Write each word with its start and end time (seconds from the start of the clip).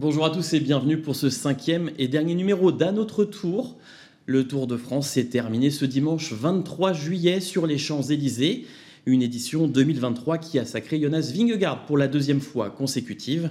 Bonjour 0.00 0.24
à 0.24 0.30
tous 0.30 0.54
et 0.54 0.60
bienvenue 0.60 0.96
pour 0.96 1.14
ce 1.14 1.28
cinquième 1.28 1.90
et 1.98 2.08
dernier 2.08 2.34
numéro 2.34 2.72
d'un 2.72 2.96
autre 2.96 3.26
tour. 3.26 3.76
Le 4.24 4.48
Tour 4.48 4.66
de 4.66 4.78
France 4.78 5.10
s'est 5.10 5.26
terminé 5.26 5.70
ce 5.70 5.84
dimanche 5.84 6.32
23 6.32 6.94
juillet 6.94 7.40
sur 7.40 7.66
les 7.66 7.76
Champs-Élysées. 7.76 8.64
Une 9.04 9.20
édition 9.20 9.68
2023 9.68 10.38
qui 10.38 10.58
a 10.58 10.64
sacré 10.64 10.98
Jonas 10.98 11.30
Vingegaard 11.36 11.84
pour 11.84 11.98
la 11.98 12.08
deuxième 12.08 12.40
fois 12.40 12.70
consécutive. 12.70 13.50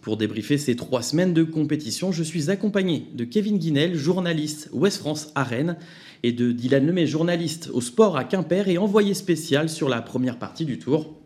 Pour 0.00 0.16
débriefer 0.16 0.56
ces 0.56 0.76
trois 0.76 1.02
semaines 1.02 1.34
de 1.34 1.42
compétition, 1.42 2.12
je 2.12 2.22
suis 2.22 2.48
accompagné 2.48 3.08
de 3.14 3.24
Kevin 3.24 3.58
Guinel, 3.58 3.96
journaliste 3.96 4.70
Ouest 4.72 4.98
France 4.98 5.32
à 5.34 5.42
Rennes, 5.42 5.78
et 6.22 6.30
de 6.30 6.52
Dylan 6.52 6.86
Lemay, 6.86 7.08
journaliste 7.08 7.70
au 7.72 7.80
sport 7.80 8.16
à 8.16 8.22
Quimper 8.22 8.68
et 8.68 8.78
envoyé 8.78 9.14
spécial 9.14 9.68
sur 9.68 9.88
la 9.88 10.00
première 10.00 10.38
partie 10.38 10.64
du 10.64 10.78
Tour. 10.78 11.17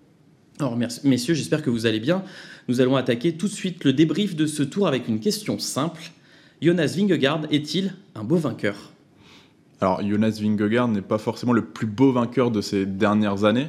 Alors 0.58 0.76
messieurs, 0.76 1.34
j'espère 1.34 1.62
que 1.62 1.70
vous 1.70 1.86
allez 1.86 2.00
bien. 2.00 2.22
Nous 2.68 2.80
allons 2.80 2.96
attaquer 2.96 3.36
tout 3.36 3.48
de 3.48 3.52
suite 3.52 3.84
le 3.84 3.92
débrief 3.92 4.36
de 4.36 4.46
ce 4.46 4.62
tour 4.62 4.86
avec 4.86 5.08
une 5.08 5.18
question 5.18 5.58
simple. 5.58 6.02
Jonas 6.60 6.94
Vingegaard 6.96 7.42
est-il 7.50 7.94
un 8.14 8.22
beau 8.22 8.36
vainqueur? 8.36 8.92
Alors 9.80 10.00
Jonas 10.06 10.38
Vingegaard 10.40 10.88
n'est 10.88 11.02
pas 11.02 11.18
forcément 11.18 11.52
le 11.52 11.64
plus 11.64 11.86
beau 11.86 12.12
vainqueur 12.12 12.50
de 12.50 12.60
ces 12.60 12.86
dernières 12.86 13.44
années. 13.44 13.68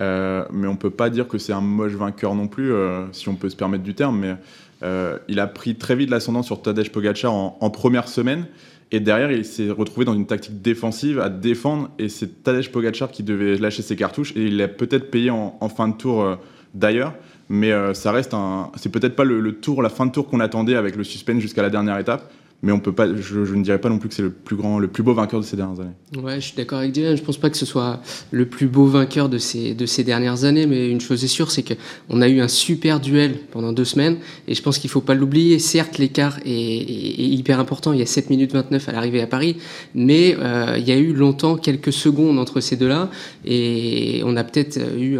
Euh, 0.00 0.44
mais 0.50 0.66
on 0.66 0.76
peut 0.76 0.90
pas 0.90 1.10
dire 1.10 1.28
que 1.28 1.38
c'est 1.38 1.52
un 1.52 1.60
moche 1.60 1.92
vainqueur 1.92 2.34
non 2.34 2.48
plus, 2.48 2.72
euh, 2.72 3.04
si 3.12 3.28
on 3.28 3.36
peut 3.36 3.50
se 3.50 3.56
permettre 3.56 3.84
du 3.84 3.94
terme. 3.94 4.18
Mais 4.18 4.36
euh, 4.82 5.18
il 5.28 5.40
a 5.40 5.46
pris 5.46 5.74
très 5.76 5.96
vite 5.96 6.10
l'ascendant 6.10 6.42
sur 6.42 6.62
Tadej 6.62 6.90
Pogacar 6.90 7.32
en, 7.32 7.70
première 7.70 8.08
semaine. 8.08 8.46
Et 8.90 9.00
derrière, 9.00 9.32
il 9.32 9.44
s'est 9.44 9.70
retrouvé 9.70 10.04
dans 10.04 10.14
une 10.14 10.26
tactique 10.26 10.60
défensive 10.60 11.18
à 11.18 11.28
défendre. 11.28 11.90
Et 11.98 12.08
c'est 12.08 12.42
Tadej 12.42 12.70
Pogacar 12.70 13.10
qui 13.10 13.22
devait 13.22 13.56
lâcher 13.56 13.82
ses 13.82 13.96
cartouches. 13.96 14.32
Et 14.36 14.46
il 14.46 14.56
l'a 14.56 14.68
peut-être 14.68 15.10
payé 15.10 15.30
en, 15.30 15.68
fin 15.68 15.88
de 15.88 15.96
tour 15.96 16.38
d'ailleurs. 16.74 17.14
Mais 17.48 17.72
ça 17.94 18.12
reste 18.12 18.34
un. 18.34 18.70
C'est 18.76 18.90
peut-être 18.90 19.16
pas 19.16 19.24
le, 19.24 19.52
tour, 19.60 19.80
la 19.82 19.88
fin 19.88 20.04
de 20.04 20.12
tour 20.12 20.28
qu'on 20.28 20.40
attendait 20.40 20.74
avec 20.74 20.96
le 20.96 21.04
suspense 21.04 21.40
jusqu'à 21.40 21.62
la 21.62 21.70
dernière 21.70 21.98
étape 21.98 22.30
mais 22.62 22.70
on 22.70 22.78
peut 22.78 22.92
pas, 22.92 23.08
je, 23.12 23.38
ne 23.40 23.62
dirais 23.62 23.80
pas 23.80 23.88
non 23.88 23.98
plus 23.98 24.08
que 24.08 24.14
c'est 24.14 24.22
le 24.22 24.30
plus 24.30 24.54
grand, 24.54 24.78
le 24.78 24.86
plus 24.86 25.02
beau 25.02 25.14
vainqueur 25.14 25.40
de 25.40 25.44
ces 25.44 25.56
dernières 25.56 25.80
années. 25.80 26.22
Ouais, 26.22 26.36
je 26.36 26.46
suis 26.46 26.56
d'accord 26.56 26.78
avec 26.78 26.92
Dylan. 26.92 27.16
Je 27.16 27.22
pense 27.22 27.36
pas 27.36 27.50
que 27.50 27.56
ce 27.56 27.66
soit 27.66 28.00
le 28.30 28.46
plus 28.46 28.68
beau 28.68 28.86
vainqueur 28.86 29.28
de 29.28 29.38
ces 29.38 29.74
de 29.74 29.84
ces 29.84 30.04
dernières 30.04 30.44
années, 30.44 30.66
mais 30.66 30.88
une 30.88 31.00
chose 31.00 31.24
est 31.24 31.28
sûre, 31.28 31.50
c'est 31.50 31.64
qu'on 31.64 32.22
a 32.22 32.28
eu 32.28 32.40
un 32.40 32.46
super 32.46 33.00
duel 33.00 33.34
pendant 33.50 33.72
deux 33.72 33.84
semaines, 33.84 34.18
et 34.46 34.54
je 34.54 34.62
pense 34.62 34.78
qu'il 34.78 34.90
faut 34.90 35.00
pas 35.00 35.14
l'oublier. 35.14 35.58
Certes, 35.58 35.98
l'écart 35.98 36.38
est, 36.44 36.52
hyper 36.52 37.58
important. 37.58 37.92
Il 37.92 37.98
y 37.98 38.02
a 38.02 38.06
7 38.06 38.30
minutes 38.30 38.52
29 38.52 38.88
à 38.88 38.92
l'arrivée 38.92 39.22
à 39.22 39.26
Paris, 39.26 39.56
mais 39.94 40.36
euh, 40.38 40.76
il 40.78 40.86
y 40.86 40.92
a 40.92 40.96
eu 40.96 41.12
longtemps 41.12 41.56
quelques 41.56 41.92
secondes 41.92 42.38
entre 42.38 42.60
ces 42.60 42.76
deux-là, 42.76 43.10
et 43.44 44.22
on 44.24 44.36
a 44.36 44.44
peut-être 44.44 44.78
eu 44.96 45.18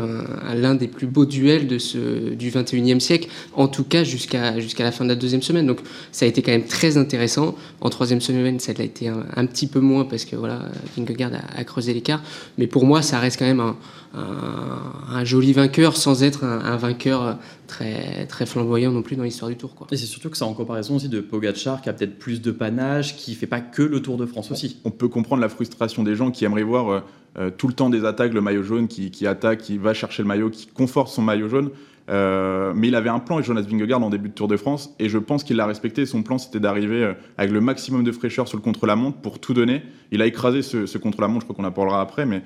l'un 0.54 0.74
des 0.76 0.86
plus 0.86 1.08
beaux 1.08 1.26
duels 1.26 1.66
de 1.66 1.78
ce 1.78 2.30
du 2.34 2.50
21e 2.50 3.00
siècle, 3.00 3.28
en 3.54 3.66
tout 3.66 3.84
cas 3.84 4.04
jusqu'à 4.04 4.60
jusqu'à 4.60 4.84
la 4.84 4.92
fin 4.92 5.04
de 5.04 5.08
la 5.08 5.16
deuxième 5.16 5.42
semaine. 5.42 5.66
Donc 5.66 5.80
ça 6.12 6.24
a 6.24 6.28
été 6.28 6.40
quand 6.42 6.52
même 6.52 6.66
très 6.66 6.96
intéressant 6.96 7.31
en 7.38 7.90
troisième 7.90 8.20
semaine, 8.20 8.60
ça 8.60 8.72
a 8.76 8.82
été 8.82 9.08
un, 9.08 9.46
petit 9.46 9.66
peu 9.66 9.80
moins 9.80 10.04
parce 10.04 10.24
que 10.24 10.36
voilà, 10.36 10.60
Vingegaard 10.96 11.32
a, 11.56 11.64
creusé 11.64 11.94
l'écart. 11.94 12.22
Mais 12.58 12.66
pour 12.66 12.86
moi, 12.86 13.02
ça 13.02 13.18
reste 13.18 13.38
quand 13.38 13.44
même 13.44 13.74
un, 14.14 15.24
joli 15.24 15.52
vainqueur 15.52 15.96
sans 15.96 16.22
être 16.22 16.44
un, 16.44 16.76
vainqueur 16.76 17.38
très, 17.66 18.26
très 18.26 18.46
flamboyant 18.46 18.92
non 18.92 19.02
plus 19.02 19.16
dans 19.16 19.24
l'histoire 19.24 19.50
du 19.50 19.56
Tour. 19.56 19.74
Quoi. 19.74 19.86
Et 19.90 19.96
c'est 19.96 20.06
surtout 20.06 20.30
que 20.30 20.36
c'est 20.36 20.44
en 20.44 20.54
comparaison 20.54 20.96
aussi 20.96 21.08
de 21.08 21.20
Pogacar 21.20 21.80
qui 21.80 21.88
a 21.88 21.92
peut-être 21.92 22.18
plus 22.18 22.40
de 22.40 22.50
panache, 22.50 23.16
qui 23.16 23.34
fait 23.34 23.46
pas 23.46 23.60
que 23.60 23.82
le 23.82 24.00
Tour 24.00 24.16
de 24.16 24.26
France 24.26 24.50
aussi. 24.50 24.78
On 24.84 24.90
peut 24.90 25.08
comprendre 25.08 25.42
la 25.42 25.48
frustration 25.48 26.02
des 26.02 26.14
gens 26.14 26.30
qui 26.30 26.44
aimeraient 26.44 26.62
voir 26.62 26.90
euh, 26.90 27.00
euh, 27.38 27.50
tout 27.50 27.68
le 27.68 27.74
temps 27.74 27.90
des 27.90 28.04
attaques, 28.04 28.34
le 28.34 28.40
maillot 28.40 28.62
jaune 28.62 28.88
qui, 28.88 29.10
qui 29.10 29.26
attaque, 29.26 29.60
qui 29.60 29.78
va 29.78 29.94
chercher 29.94 30.22
le 30.22 30.28
maillot, 30.28 30.50
qui 30.50 30.66
conforte 30.66 31.08
son 31.08 31.22
maillot 31.22 31.48
jaune. 31.48 31.70
Euh, 32.12 32.72
mais 32.76 32.88
il 32.88 32.94
avait 32.94 33.08
un 33.08 33.18
plan, 33.18 33.38
et 33.38 33.42
Jonas 33.42 33.62
Vingegaard, 33.62 34.02
en 34.02 34.10
début 34.10 34.28
de 34.28 34.34
Tour 34.34 34.46
de 34.46 34.56
France, 34.56 34.94
et 34.98 35.08
je 35.08 35.18
pense 35.18 35.44
qu'il 35.44 35.56
l'a 35.56 35.66
respecté. 35.66 36.04
Son 36.04 36.22
plan, 36.22 36.36
c'était 36.36 36.60
d'arriver 36.60 37.02
euh, 37.02 37.14
avec 37.38 37.50
le 37.52 37.60
maximum 37.60 38.04
de 38.04 38.12
fraîcheur 38.12 38.48
sur 38.48 38.58
le 38.58 38.62
contre-la-montre 38.62 39.18
pour 39.18 39.38
tout 39.38 39.54
donner. 39.54 39.82
Il 40.10 40.20
a 40.20 40.26
écrasé 40.26 40.62
ce, 40.62 40.98
contre-la-montre, 40.98 41.40
je 41.40 41.46
crois 41.46 41.56
qu'on 41.56 41.68
en 41.68 41.72
parlera 41.72 42.02
après, 42.02 42.26
mais 42.26 42.42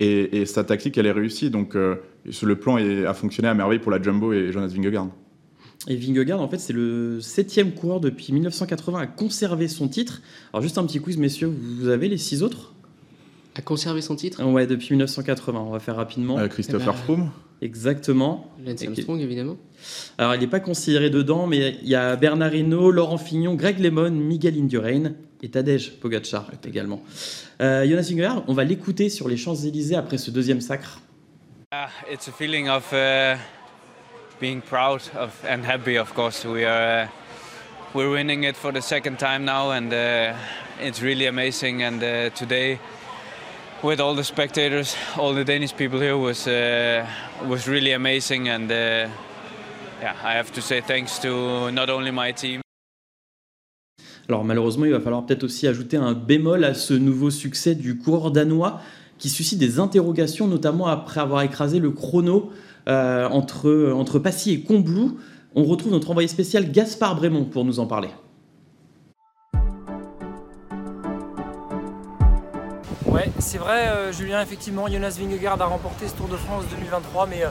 et, 0.00 0.44
sa 0.44 0.64
tactique, 0.64 0.98
elle 0.98 1.06
est 1.06 1.12
réussie. 1.12 1.48
Donc 1.48 1.74
euh, 1.74 1.96
le 2.42 2.56
plan 2.56 2.76
a 2.76 3.14
fonctionné 3.14 3.48
à 3.48 3.54
merveille 3.54 3.78
pour 3.78 3.90
la 3.90 4.02
Jumbo 4.02 4.34
et 4.34 4.52
Jonas 4.52 4.68
Vingegaard. 4.68 5.08
Et 5.88 5.96
Vingegaard, 5.96 6.40
en 6.40 6.48
fait, 6.48 6.58
c'est 6.58 6.72
le 6.74 7.20
septième 7.20 7.72
coureur 7.72 8.00
depuis 8.00 8.32
1980 8.32 8.98
à 8.98 9.06
conserver 9.06 9.68
son 9.68 9.88
titre. 9.88 10.20
Alors 10.52 10.62
juste 10.62 10.76
un 10.76 10.84
petit 10.84 11.00
quiz, 11.00 11.16
messieurs, 11.16 11.50
vous 11.50 11.88
avez 11.88 12.08
les 12.08 12.18
six 12.18 12.42
autres? 12.42 12.74
À 13.58 13.62
conserver 13.62 14.02
son 14.02 14.16
titre? 14.16 14.44
Ouais, 14.44 14.66
depuis 14.66 14.90
1980. 14.90 15.58
On 15.58 15.70
va 15.70 15.80
faire 15.80 15.96
rapidement. 15.96 16.36
Christopher 16.48 16.82
eh 16.82 16.90
ben, 16.90 16.92
Froome 16.92 17.30
Exactement. 17.62 18.50
Lance 18.64 18.82
Armstrong, 18.82 19.18
évidemment. 19.20 19.56
Alors, 20.18 20.34
il 20.34 20.40
n'est 20.40 20.46
pas 20.46 20.60
considéré 20.60 21.08
dedans, 21.08 21.46
mais 21.46 21.78
il 21.82 21.88
y 21.88 21.94
a 21.94 22.16
Bernard 22.16 22.54
Hinault, 22.54 22.90
Laurent 22.90 23.16
Fignon, 23.16 23.54
Greg 23.54 23.78
Lemon, 23.78 24.10
Miguel 24.10 24.58
Indurain 24.58 25.12
et 25.42 25.48
Tadej 25.48 25.98
Pogacar 25.98 26.50
également. 26.66 27.02
Euh, 27.62 27.88
Jonas 27.88 28.08
Vingegaard, 28.10 28.44
on 28.48 28.52
va 28.52 28.64
l'écouter 28.64 29.08
sur 29.08 29.28
les 29.28 29.38
Champs-Élysées 29.38 29.96
après 29.96 30.18
ce 30.18 30.30
deuxième 30.30 30.60
sacre. 30.60 31.00
Uh, 31.72 31.88
it's 32.12 32.28
a 32.28 32.32
feeling 32.32 32.68
of 32.68 32.92
uh, 32.92 33.36
being 34.38 34.60
proud 34.60 35.00
of, 35.18 35.32
and 35.48 35.64
happy, 35.64 35.98
of 35.98 36.12
course. 36.14 36.44
We 36.44 36.64
are 36.64 37.04
uh, 37.04 37.08
we're 37.94 38.10
winning 38.10 38.44
it 38.44 38.56
for 38.56 38.72
the 38.72 38.80
second 38.80 39.18
time 39.18 39.44
now, 39.44 39.72
and 39.72 39.92
uh, 39.92 40.34
it's 40.80 41.02
really 41.02 41.26
amazing. 41.26 41.82
And 41.82 42.02
uh, 42.02 42.30
today, 42.36 42.78
with 43.82 44.00
all 44.00 44.14
the 44.14 44.24
spectators, 44.24 44.96
all 45.18 45.34
the 45.34 45.44
Danish 45.44 45.74
people 45.74 46.00
here 46.00 46.16
was 46.16 46.46
uh, 46.46 47.06
was 47.46 47.68
really 47.68 47.92
amazing, 47.92 48.48
and 48.48 48.70
uh, 48.70 49.08
yeah, 50.00 50.14
I 50.24 50.34
have 50.34 50.52
to 50.52 50.60
say 50.60 50.80
thanks 50.80 51.18
to 51.20 51.70
not 51.70 51.90
only 51.90 52.10
my 52.10 52.32
team. 52.32 52.60
Alors 54.28 54.44
malheureusement, 54.44 54.86
il 54.86 54.92
va 54.92 55.00
falloir 55.00 55.24
peut-être 55.24 55.44
aussi 55.44 55.68
ajouter 55.68 55.96
un 55.96 56.12
bémol 56.12 56.64
à 56.64 56.74
ce 56.74 56.94
nouveau 56.94 57.30
succès 57.30 57.74
du 57.74 57.96
coureur 57.96 58.30
danois 58.32 58.80
qui 59.18 59.28
suscite 59.28 59.58
des 59.58 59.78
interrogations, 59.78 60.48
notamment 60.48 60.88
après 60.88 61.20
avoir 61.20 61.42
écrasé 61.42 61.78
le 61.78 61.90
chrono 61.90 62.50
euh, 62.88 63.28
entre, 63.28 63.92
entre 63.94 64.18
Passy 64.18 64.52
et 64.52 64.60
Combloux. 64.60 65.18
On 65.54 65.64
retrouve 65.64 65.92
notre 65.92 66.10
envoyé 66.10 66.28
spécial 66.28 66.70
Gaspard 66.70 67.16
Brémond 67.16 67.44
pour 67.44 67.64
nous 67.64 67.78
en 67.78 67.86
parler. 67.86 68.08
Ouais, 73.16 73.32
c'est 73.38 73.56
vrai, 73.56 73.88
euh, 73.88 74.12
Julien, 74.12 74.42
effectivement, 74.42 74.88
Jonas 74.88 75.16
Vingegaard 75.18 75.62
a 75.62 75.64
remporté 75.64 76.06
ce 76.06 76.12
Tour 76.12 76.28
de 76.28 76.36
France 76.36 76.64
2023, 76.68 77.26
mais 77.26 77.46
euh, 77.46 77.48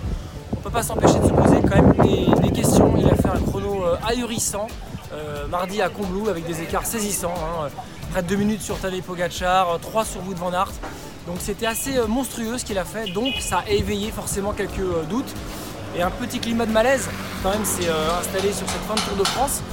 on 0.54 0.58
ne 0.58 0.62
peut 0.62 0.70
pas 0.70 0.84
s'empêcher 0.84 1.18
de 1.18 1.26
se 1.26 1.34
poser 1.34 1.60
quand 1.64 1.82
même 1.82 1.94
des, 2.44 2.52
questions. 2.52 2.94
Il 2.96 3.08
a 3.08 3.16
fait 3.16 3.30
un 3.30 3.40
chrono 3.40 3.84
euh, 3.84 3.98
ahurissant 4.08 4.68
mardi 5.50 5.82
à 5.82 5.90
Combloux 5.90 6.30
avec 6.30 6.46
des 6.46 6.62
écarts 6.62 6.86
saisissants. 6.86 7.34
Hein, 7.36 7.70
près 8.12 8.22
de 8.22 8.28
2 8.28 8.36
minutes 8.36 8.62
sur 8.62 8.78
Tadej 8.78 9.02
Pogacar, 9.02 9.80
3 9.80 10.06
sur 10.06 10.22
Wout 10.28 10.36
van 10.36 10.54
Aert. 10.54 10.72
Donc 11.26 11.38
c'était 11.40 11.66
assez 11.66 11.96
monstrueux 12.08 12.60
ce 12.60 12.66
qu'il 12.66 12.78
a 12.78 12.86
fait, 12.86 13.12
donc 13.12 13.34
ça 13.40 13.64
a 13.66 13.70
éveillé 13.72 14.12
forcément 14.12 14.52
quelques 14.52 15.08
doutes. 15.10 15.34
Et 15.98 16.04
un 16.04 16.12
petit 16.12 16.38
climat 16.38 16.68
de 16.68 16.74
malaise 16.74 17.10
quand 17.42 17.50
même 17.50 17.66
s'est 17.66 17.90
installé 18.20 18.54
sur 18.54 18.70
cette 18.70 18.82
fin 18.82 18.94
de 18.94 19.00
Tour 19.00 19.18
de 19.18 19.24
France. 19.24 19.64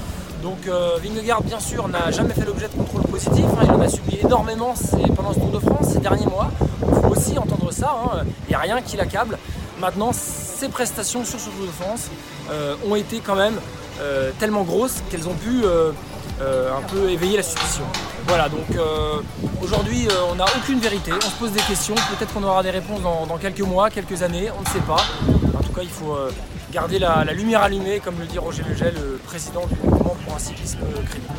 Donc 0.42 0.66
euh, 0.66 0.98
Vingegaard, 1.02 1.42
bien 1.42 1.60
sûr, 1.60 1.86
n'a 1.86 2.10
jamais 2.10 2.34
fait 2.34 2.44
l'objet 2.44 2.66
de 2.66 2.74
contrôle 2.74 3.02
positif. 3.02 3.44
Hein. 3.44 3.64
il 3.64 3.70
en 3.70 3.80
a 3.80 3.88
subi 3.88 4.18
énormément 4.20 4.74
pendant 5.14 5.32
ce 5.32 5.38
Tour 5.38 5.52
de 5.52 5.58
France 5.60 5.90
ces 5.92 6.00
derniers 6.00 6.26
mois. 6.26 6.50
Il 6.80 7.00
faut 7.00 7.10
aussi 7.10 7.38
entendre 7.38 7.70
ça. 7.72 7.94
Hein. 8.04 8.24
Il 8.48 8.50
n'y 8.50 8.54
a 8.56 8.58
rien 8.58 8.82
qui 8.82 8.96
l'accable. 8.96 9.38
Maintenant, 9.80 10.10
ses 10.12 10.68
prestations 10.68 11.24
sur 11.24 11.38
ce 11.38 11.44
Tour 11.44 11.66
de 11.66 11.70
France 11.70 12.08
euh, 12.50 12.74
ont 12.88 12.96
été 12.96 13.20
quand 13.20 13.36
même 13.36 13.54
euh, 14.00 14.32
tellement 14.40 14.62
grosses 14.62 15.02
qu'elles 15.10 15.28
ont 15.28 15.34
pu 15.34 15.62
un 16.40 16.82
peu 16.88 17.08
éveiller 17.08 17.36
la 17.36 17.44
suspicion. 17.44 17.84
Voilà, 18.26 18.48
donc 18.48 18.66
aujourd'hui, 19.62 20.08
on 20.32 20.34
n'a 20.34 20.46
aucune 20.56 20.80
vérité. 20.80 21.12
On 21.14 21.20
se 21.30 21.36
pose 21.38 21.52
des 21.52 21.60
questions. 21.60 21.94
Peut-être 21.94 22.34
qu'on 22.34 22.42
aura 22.42 22.64
des 22.64 22.70
réponses 22.70 23.00
dans, 23.00 23.38
quelques 23.38 23.60
mois, 23.60 23.90
quelques 23.90 24.24
années. 24.24 24.50
On 24.58 24.62
ne 24.62 24.66
sait 24.66 24.84
pas. 24.84 25.04
En 25.56 25.62
tout 25.62 25.72
cas, 25.72 25.82
il 25.82 25.88
faut 25.88 26.16
garder 26.72 26.98
la, 26.98 27.22
lumière 27.34 27.60
allumée, 27.60 28.00
comme 28.02 28.18
le 28.18 28.26
dit 28.26 28.38
Roger 28.38 28.62
Legel, 28.68 28.94
le 28.94 29.18
président 29.18 29.66
du 29.66 29.74
mouvement 29.74 30.16
pour 30.24 30.34
un 30.34 30.38
cyclisme 30.38 30.78
crédible. 31.04 31.32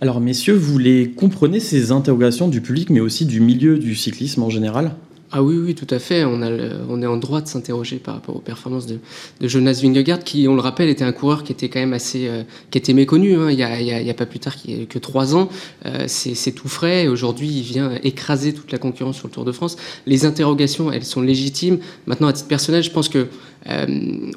Alors 0.00 0.20
messieurs, 0.20 0.54
vous 0.54 0.78
les 0.78 1.12
comprenez 1.12 1.60
ces 1.60 1.92
interrogations 1.92 2.48
du 2.48 2.60
public, 2.60 2.90
mais 2.90 3.00
aussi 3.00 3.24
du 3.24 3.40
milieu 3.40 3.78
du 3.78 3.94
cyclisme 3.94 4.42
en 4.42 4.50
général? 4.50 4.92
Ah 5.32 5.44
oui, 5.44 5.56
oui, 5.56 5.74
tout 5.76 5.86
à 5.90 6.00
fait. 6.00 6.24
On, 6.24 6.42
a 6.42 6.50
on 6.88 7.00
est 7.02 7.06
en 7.06 7.16
droit 7.16 7.40
de 7.40 7.46
s'interroger 7.46 7.98
par 7.98 8.14
rapport 8.14 8.34
aux 8.34 8.40
performances 8.40 8.86
de, 8.86 8.98
Jonas 9.40 9.80
Vingegaard, 9.80 10.24
qui, 10.24 10.48
on 10.48 10.54
le 10.54 10.60
rappelle, 10.60 10.88
était 10.88 11.04
un 11.04 11.12
coureur 11.12 11.44
qui 11.44 11.52
était 11.52 11.68
quand 11.68 11.78
même 11.78 11.92
assez, 11.92 12.26
euh, 12.26 12.42
qui 12.72 12.78
était 12.78 12.94
méconnu. 12.94 13.36
Hein. 13.36 13.50
Il, 13.52 13.58
y 13.58 13.62
a, 13.62 13.80
y 13.80 14.10
a, 14.10 14.14
pas 14.14 14.26
plus 14.26 14.40
tard 14.40 14.54
que 14.88 14.98
trois 14.98 15.36
ans. 15.36 15.48
Euh, 15.86 16.06
c'est 16.08 16.52
tout 16.52 16.68
frais. 16.68 17.06
Aujourd'hui, 17.06 17.48
il 17.48 17.62
vient 17.62 17.92
écraser 18.02 18.52
toute 18.52 18.72
la 18.72 18.78
concurrence 18.78 19.18
sur 19.18 19.28
le 19.28 19.32
Tour 19.32 19.44
de 19.44 19.52
France. 19.52 19.76
Les 20.06 20.24
interrogations, 20.24 20.90
elles 20.90 21.04
sont 21.04 21.22
légitimes. 21.22 21.78
Maintenant, 22.06 22.26
à 22.26 22.32
titre 22.32 22.48
personnel, 22.48 22.82
je 22.82 22.90
pense 22.90 23.08
que 23.08 23.28
Euh, 23.68 23.86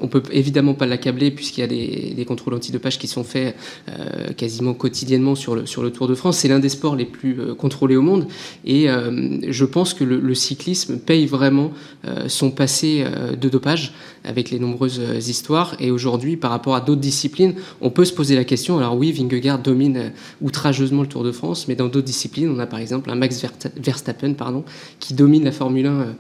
on 0.02 0.08
peut 0.08 0.24
évidemment 0.32 0.74
pas 0.74 0.86
l'accabler 0.86 1.32
puisqu'il 1.32 1.62
y 1.62 1.64
a 1.64 1.68
des, 1.68 2.14
des 2.16 2.26
contrôles 2.26 2.54
antidopage 2.54 3.00
qui 3.00 3.08
sont 3.08 3.24
faits 3.24 3.56
euh, 3.90 4.34
quasiment 4.34 4.74
quotidiennement 4.74 5.36
sur 5.36 5.56
le, 5.56 5.66
sur 5.66 5.82
le 5.84 5.92
Tour 5.92 6.08
de 6.08 6.16
France. 6.16 6.38
C'est 6.40 6.48
l'un 6.48 6.60
des 6.60 6.70
sports 6.70 6.96
les 6.96 7.06
plus 7.06 7.40
euh, 7.40 7.56
contrôlés 7.56 7.96
au 7.96 8.02
monde 8.02 8.28
et 8.66 8.90
euh, 8.90 9.38
je 9.48 9.66
pense 9.66 9.94
que 9.94 10.04
le, 10.04 10.20
le, 10.20 10.36
cyclisme 10.36 10.98
paye 10.98 11.26
vraiment 11.26 11.72
euh, 12.06 12.28
son 12.28 12.52
passé 12.52 13.06
de 13.40 13.50
dopage 13.50 13.94
avec 14.24 14.50
les 14.50 14.60
nombreuses 14.60 15.00
histoires. 15.28 15.76
Et 15.80 15.92
aujourd'hui, 15.92 16.38
par 16.38 16.52
rapport 16.52 16.76
à 16.76 16.82
d'autres 16.82 17.02
disciplines, 17.02 17.56
on 17.82 17.90
peut 17.90 18.06
se 18.06 18.14
poser 18.14 18.36
la 18.36 18.44
question. 18.44 18.78
Alors 18.78 18.98
oui, 18.98 19.12
Vingegaard 19.12 19.60
domine 19.60 20.12
outrageusement 20.42 21.02
le 21.02 21.08
Tour 21.08 21.24
de 21.24 21.32
France, 21.32 21.68
mais 21.68 21.76
dans 21.76 21.88
d'autres 21.88 22.06
disciplines, 22.06 22.50
on 22.50 22.60
a 22.60 22.66
par 22.66 22.80
exemple 22.80 23.10
un 23.10 23.16
Max 23.16 23.46
Verstappen 23.78 24.34
pardon, 24.34 24.64
qui 25.00 25.14
domine 25.14 25.44
la 25.44 25.52
Formule 25.52 25.88
1 25.88 26.16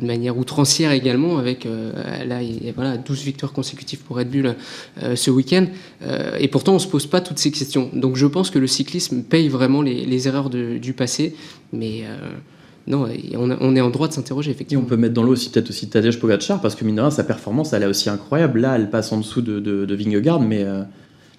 de 0.00 0.06
manière 0.06 0.36
outrancière 0.36 0.92
également 0.92 1.38
avec 1.38 1.66
là, 2.26 2.42
il, 2.42 2.72
voilà, 2.74 2.96
12 2.96 3.22
victoires 3.22 3.52
consécutives 3.52 4.00
pour 4.00 4.16
Red 4.16 4.30
Bull 4.30 4.54
euh, 5.02 5.16
ce 5.16 5.30
week-end. 5.30 5.66
Euh, 6.02 6.36
et 6.38 6.48
pourtant, 6.48 6.72
on 6.72 6.76
ne 6.76 6.80
se 6.80 6.86
pose 6.86 7.06
pas 7.06 7.20
toutes 7.20 7.38
ces 7.38 7.50
questions. 7.50 7.90
Donc 7.92 8.16
je 8.16 8.26
pense 8.26 8.50
que 8.50 8.58
le 8.58 8.66
cyclisme 8.66 9.22
paye 9.22 9.48
vraiment 9.48 9.82
les, 9.82 10.04
les 10.04 10.28
erreurs 10.28 10.50
de, 10.50 10.78
du 10.78 10.92
passé. 10.92 11.34
Mais 11.72 12.02
euh, 12.04 12.16
non, 12.86 13.06
on, 13.34 13.76
est 13.76 13.80
en 13.80 13.90
droit 13.90 14.08
de 14.08 14.12
s'interroger, 14.12 14.50
effectivement. 14.50 14.82
Et 14.82 14.86
on 14.86 14.88
peut 14.88 14.96
mettre 14.96 15.14
dans 15.14 15.22
l'eau 15.22 15.32
aussi 15.32 15.50
peut-être 15.50 15.70
aussi 15.70 15.88
Tadej 15.88 16.18
Pogacar, 16.18 16.60
parce 16.60 16.74
que 16.74 16.84
mine 16.84 16.96
de 16.96 17.00
rien, 17.00 17.10
sa 17.10 17.24
performance, 17.24 17.72
elle 17.72 17.82
est 17.82 17.86
aussi 17.86 18.08
incroyable. 18.08 18.60
Là, 18.60 18.76
elle 18.76 18.90
passe 18.90 19.12
en 19.12 19.18
dessous 19.18 19.42
de, 19.42 19.60
de, 19.60 19.84
de 19.84 19.94
Vingegaard, 19.94 20.40
mais 20.40 20.64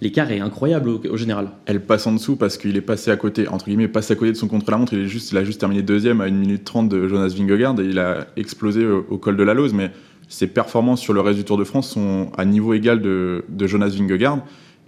l'écart 0.02 0.32
est 0.32 0.40
incroyable 0.40 0.90
au, 0.90 1.18
général. 1.18 1.50
Elle 1.66 1.82
passe 1.82 2.08
en 2.08 2.14
dessous 2.14 2.36
parce 2.36 2.58
qu'il 2.58 2.76
est 2.78 2.82
passé 2.82 3.12
à 3.12 3.18
côté, 3.18 3.48
entre 3.48 3.66
guillemets, 3.66 3.88
passé 3.88 4.14
à 4.14 4.16
côté 4.16 4.32
de 4.32 4.38
son 4.38 4.48
contre-la-montre. 4.48 4.94
Il, 4.94 5.00
est 5.00 5.08
juste, 5.08 5.32
il 5.32 5.38
a 5.38 5.44
juste 5.44 5.60
terminé 5.60 5.82
deuxième 5.82 6.22
à 6.22 6.26
1 6.26 6.32
minute 6.32 6.64
30 6.64 6.90
de 6.90 7.08
Jonas 7.08 7.34
Vingegaard 7.38 7.80
et 7.80 7.86
il 7.86 8.00
a 8.00 8.28
explosé 8.38 8.86
au, 8.86 9.18
col 9.18 9.38
de 9.38 9.44
la 9.44 9.54
Lose. 9.54 9.74
Mais 9.74 9.92
ses 10.28 10.48
performances 10.48 11.02
sur 11.02 11.14
le 11.14 11.22
reste 11.22 11.38
du 11.38 11.44
Tour 11.46 11.58
de 11.58 11.64
France 11.64 11.90
sont 11.90 12.32
à 12.38 12.46
niveau 12.46 12.74
égal 12.74 13.02
de, 13.02 13.44
Jonas 13.60 13.90
Vingegaard. 13.90 14.40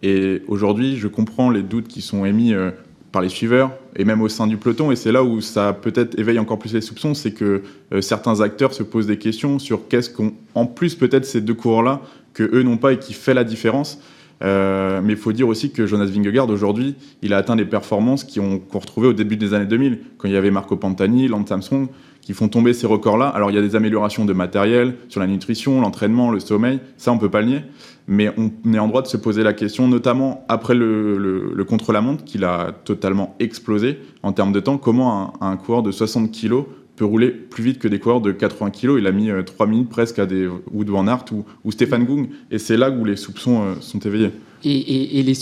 Et 0.04 0.42
aujourd'hui, 0.48 0.98
je 0.98 1.08
comprends 1.08 1.50
les 1.50 1.62
doutes 1.62 1.88
qui 1.88 2.02
sont 2.02 2.26
émis 2.26 2.54
euh, 2.54 2.72
par 3.12 3.22
les 3.22 3.30
suiveurs 3.30 3.72
et 3.96 4.06
même 4.06 4.22
au 4.22 4.30
sein 4.30 4.48
du 4.48 4.58
peloton. 4.58 4.92
Et 4.92 4.96
c'est 4.96 5.12
là 5.12 5.24
où 5.24 5.42
ça 5.42 5.74
peut-être 5.74 6.18
éveille 6.18 6.40
encore 6.40 6.58
plus 6.58 6.74
les 6.74 6.82
soupçons, 6.82 7.14
c'est 7.14 7.32
que 7.32 7.62
euh, 7.94 8.02
certains 8.02 8.42
acteurs 8.42 8.74
se 8.74 8.84
posent 8.84 9.08
des 9.08 9.18
questions 9.18 9.60
sur 9.60 9.88
qu'est-ce 9.88 10.10
qu'en 10.10 10.66
plus 10.66 10.96
peut-être 10.96 11.26
ces 11.26 11.42
deux 11.42 11.54
coureurs-là 11.54 12.02
que 12.34 12.44
eux 12.56 12.64
n'ont 12.64 12.78
pas 12.78 12.94
et 12.94 13.00
qui 13.00 13.14
fait 13.14 13.34
la 13.34 13.44
différence. 13.44 14.00
Euh, 14.42 15.02
mais 15.04 15.14
il 15.14 15.20
faut 15.20 15.32
dire 15.32 15.48
aussi 15.48 15.72
que 15.72 15.86
Jonas 15.86 16.06
Vingegaard, 16.06 16.50
aujourd'hui, 16.50 16.96
il 17.22 17.34
a 17.34 17.38
atteint 17.38 17.56
des 17.56 17.66
performances 17.66 18.24
qu'on 18.24 18.62
retrouvait 18.74 19.08
au 19.08 19.14
début 19.14 19.38
des 19.38 19.54
années 19.54 19.66
2000, 19.66 20.00
quand 20.18 20.28
il 20.28 20.34
y 20.34 20.38
avait 20.38 20.52
Marco 20.52 20.76
Pantani, 20.78 21.28
Lance 21.28 21.52
Armstrong, 21.52 21.88
qui 22.22 22.34
font 22.34 22.48
tomber 22.48 22.74
ces 22.74 22.88
records-là. 22.88 23.28
Alors 23.28 23.52
il 23.52 23.56
y 23.56 23.58
a 23.58 23.62
des 23.62 23.76
améliorations 23.76 24.26
de 24.26 24.34
matériel 24.34 24.96
sur 25.10 25.20
la 25.20 25.28
nutrition, 25.28 25.82
l'entraînement, 25.82 26.32
le 26.32 26.40
sommeil, 26.40 26.80
ça 26.98 27.12
on 27.12 27.18
peut 27.18 27.30
pas 27.30 27.42
le 27.42 27.48
nier, 27.48 27.62
mais 28.08 28.32
on 28.38 28.74
est 28.74 28.80
en 28.80 28.88
droit 28.88 29.02
de 29.02 29.08
se 29.08 29.18
poser 29.18 29.44
la 29.44 29.54
question, 29.54 29.88
notamment 29.88 30.46
après 30.48 30.76
le, 30.76 31.66
contre-la-montre, 31.68 32.24
qu'il 32.24 32.44
a 32.44 32.72
totalement 32.84 33.36
explosé 33.40 34.00
en 34.24 34.34
termes 34.34 34.52
de 34.52 34.60
temps, 34.60 34.78
comment 34.78 35.34
un, 35.42 35.52
un 35.52 35.58
coureur 35.58 35.84
de 35.84 35.92
60 35.92 36.32
kg 36.32 36.66
peut 37.02 37.06
rouler 37.06 37.32
plus 37.32 37.64
vite 37.64 37.80
que 37.80 37.88
des 37.88 37.98
coureurs 37.98 38.22
de 38.22 38.32
80 38.32 38.70
kg. 38.70 39.00
Il 39.00 39.08
a 39.08 39.12
mis 39.12 39.32
euh, 39.32 39.42
3 39.42 39.66
minutes 39.66 39.90
presque 39.90 40.20
à 40.20 40.28
des 40.28 40.48
Wood 40.72 40.88
Van 40.88 41.04
ou, 41.32 41.46
ou 41.64 41.72
Stéphane 41.72 42.06
Gung, 42.06 42.30
et 42.52 42.60
c'est 42.60 42.78
là 42.78 42.92
où 42.92 43.04
les 43.06 43.16
soupçons 43.16 43.64
euh, 43.64 43.74
sont 43.82 43.98
éveillés. 43.98 44.30
Et, 44.64 45.24
les 45.24 45.34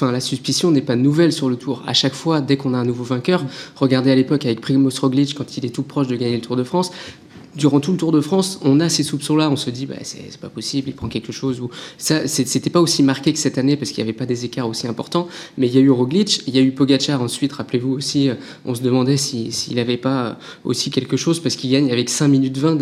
la 0.00 0.20
suspicion 0.20 0.70
n'est 0.70 0.80
pas 0.80 0.96
nouvelle 0.96 1.30
sur 1.30 1.50
le 1.50 1.56
tour. 1.56 1.82
À 1.86 1.92
chaque 1.92 2.14
fois, 2.14 2.40
dès 2.40 2.56
qu'on 2.56 2.72
a 2.72 2.78
un 2.78 2.86
nouveau 2.86 3.04
vainqueur, 3.04 3.44
regardez 3.76 4.10
à 4.10 4.14
l'époque 4.14 4.46
avec 4.46 4.62
Primoz 4.62 4.98
Roglic 5.00 5.34
quand 5.34 5.58
il 5.58 5.66
est 5.66 5.74
tout 5.74 5.82
proche 5.82 6.08
de 6.08 6.16
gagner 6.16 6.36
le 6.36 6.40
Tour 6.40 6.56
de 6.56 6.64
France, 6.64 6.90
durant 7.56 7.80
tout 7.80 7.92
le 7.92 7.98
Tour 7.98 8.12
de 8.12 8.20
France, 8.20 8.58
on 8.62 8.80
a 8.80 8.88
ces 8.88 9.02
soupçons-là. 9.02 9.50
On 9.50 9.56
se 9.56 9.70
dit, 9.70 9.86
bah, 9.86 9.96
c'est 10.02 10.38
pas 10.38 10.48
possible, 10.48 10.88
il 10.88 10.94
prend 10.94 11.08
quelque 11.08 11.32
chose. 11.32 11.60
Ou 11.60 11.70
ça, 11.98 12.26
c'était 12.26 12.70
pas 12.70 12.80
aussi 12.80 13.02
marqué 13.02 13.32
que 13.32 13.38
cette 13.38 13.58
année 13.58 13.76
parce 13.76 13.90
qu'il 13.90 14.02
n'y 14.02 14.10
avait 14.10 14.18
pas 14.18 14.26
des 14.26 14.44
écarts 14.44 14.68
aussi 14.68 14.86
importants. 14.86 15.28
Mais 15.58 15.66
il 15.66 15.74
y 15.74 15.78
a 15.78 15.80
eu 15.80 15.90
Roglic, 15.90 16.42
il 16.46 16.54
y 16.54 16.58
a 16.58 16.62
eu 16.62 16.72
Pogacar 16.72 17.22
ensuite. 17.22 17.52
Rappelez-vous 17.52 17.92
aussi, 17.92 18.28
euh, 18.28 18.34
on 18.64 18.74
se 18.74 18.82
demandait 18.82 19.16
s'il 19.16 19.52
si, 19.52 19.74
n'avait 19.74 19.96
pas 19.96 20.38
aussi 20.64 20.90
quelque 20.90 21.16
chose 21.16 21.40
parce 21.40 21.56
qu'il 21.56 21.70
gagne 21.70 21.90
avec 21.90 22.08
5 22.08 22.28
minutes 22.28 22.58
20 22.58 22.72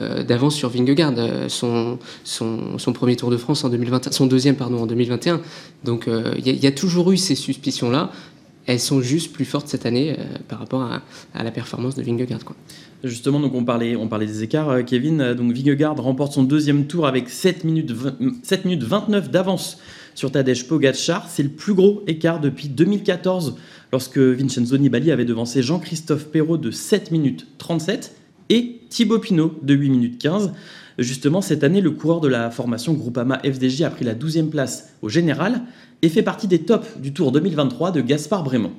euh, 0.00 0.22
d'avance 0.22 0.54
sur 0.54 0.68
Vingegaard, 0.68 1.14
euh, 1.18 1.48
son, 1.48 1.98
premier 2.94 3.16
Tour 3.16 3.30
de 3.30 3.36
France 3.36 3.64
en 3.64 3.68
2021, 3.68 4.12
son 4.12 4.26
deuxième 4.26 4.56
pardon 4.56 4.82
en 4.82 4.86
2021. 4.86 5.40
Donc 5.84 6.08
euh, 6.08 6.34
il 6.38 6.64
y, 6.64 6.66
a 6.66 6.72
toujours 6.72 7.12
eu 7.12 7.16
ces 7.16 7.34
suspicions-là 7.34 8.10
elles 8.66 8.80
sont 8.80 9.00
juste 9.00 9.32
plus 9.32 9.44
fortes 9.44 9.68
cette 9.68 9.86
année 9.86 10.16
euh, 10.18 10.24
par 10.48 10.58
rapport 10.58 10.82
à, 10.82 11.02
la 11.42 11.50
performance 11.50 11.94
de 11.94 12.02
Vingegaard. 12.02 12.44
Quoi. 12.44 12.56
Justement, 13.02 13.40
donc 13.40 13.54
on 13.54 13.64
parlait, 13.64 13.96
on 13.96 14.08
parlait 14.08 14.26
des 14.26 14.42
écarts, 14.42 14.70
euh, 14.70 14.82
Kevin. 14.82 15.34
Donc 15.34 15.52
Vingegaard 15.52 15.96
remporte 15.96 16.32
son 16.32 16.44
deuxième 16.44 16.86
tour 16.86 17.06
avec 17.06 17.28
7 17.28 17.64
minutes, 17.64 17.90
20, 17.90 18.44
7 18.44 18.64
minutes 18.64 18.84
29 18.84 19.30
d'avance 19.30 19.78
sur 20.14 20.30
Tadej 20.30 20.68
Pogacar. 20.68 21.28
C'est 21.28 21.42
le 21.42 21.48
plus 21.48 21.74
gros 21.74 22.02
écart 22.06 22.40
depuis 22.40 22.68
2014, 22.68 23.56
lorsque 23.90 24.18
Vincenzo 24.18 24.76
Nibali 24.78 25.10
avait 25.10 25.24
devancé 25.24 25.62
Jean-Christophe 25.62 26.26
Perrault 26.26 26.58
de 26.58 26.70
7 26.70 27.10
minutes 27.10 27.46
37 27.58 28.14
et 28.52 28.82
Thibaut 28.90 29.18
Pinot 29.18 29.54
de 29.62 29.74
8 29.74 29.88
minutes 29.88 30.18
15. 30.20 30.52
Justement, 30.98 31.40
cette 31.40 31.64
année, 31.64 31.80
le 31.80 31.90
coureur 31.90 32.20
de 32.20 32.28
la 32.28 32.50
formation 32.50 32.92
Groupama 32.92 33.38
FDJ 33.38 33.82
a 33.82 33.90
pris 33.90 34.04
la 34.04 34.14
12e 34.14 34.50
place 34.50 34.90
au 35.00 35.08
général 35.08 35.62
et 36.02 36.10
fait 36.10 36.22
partie 36.22 36.48
des 36.48 36.60
tops 36.60 36.98
du 36.98 37.14
Tour 37.14 37.32
2023 37.32 37.92
de 37.92 38.02
Gaspard 38.02 38.44
Brémond. 38.44 38.72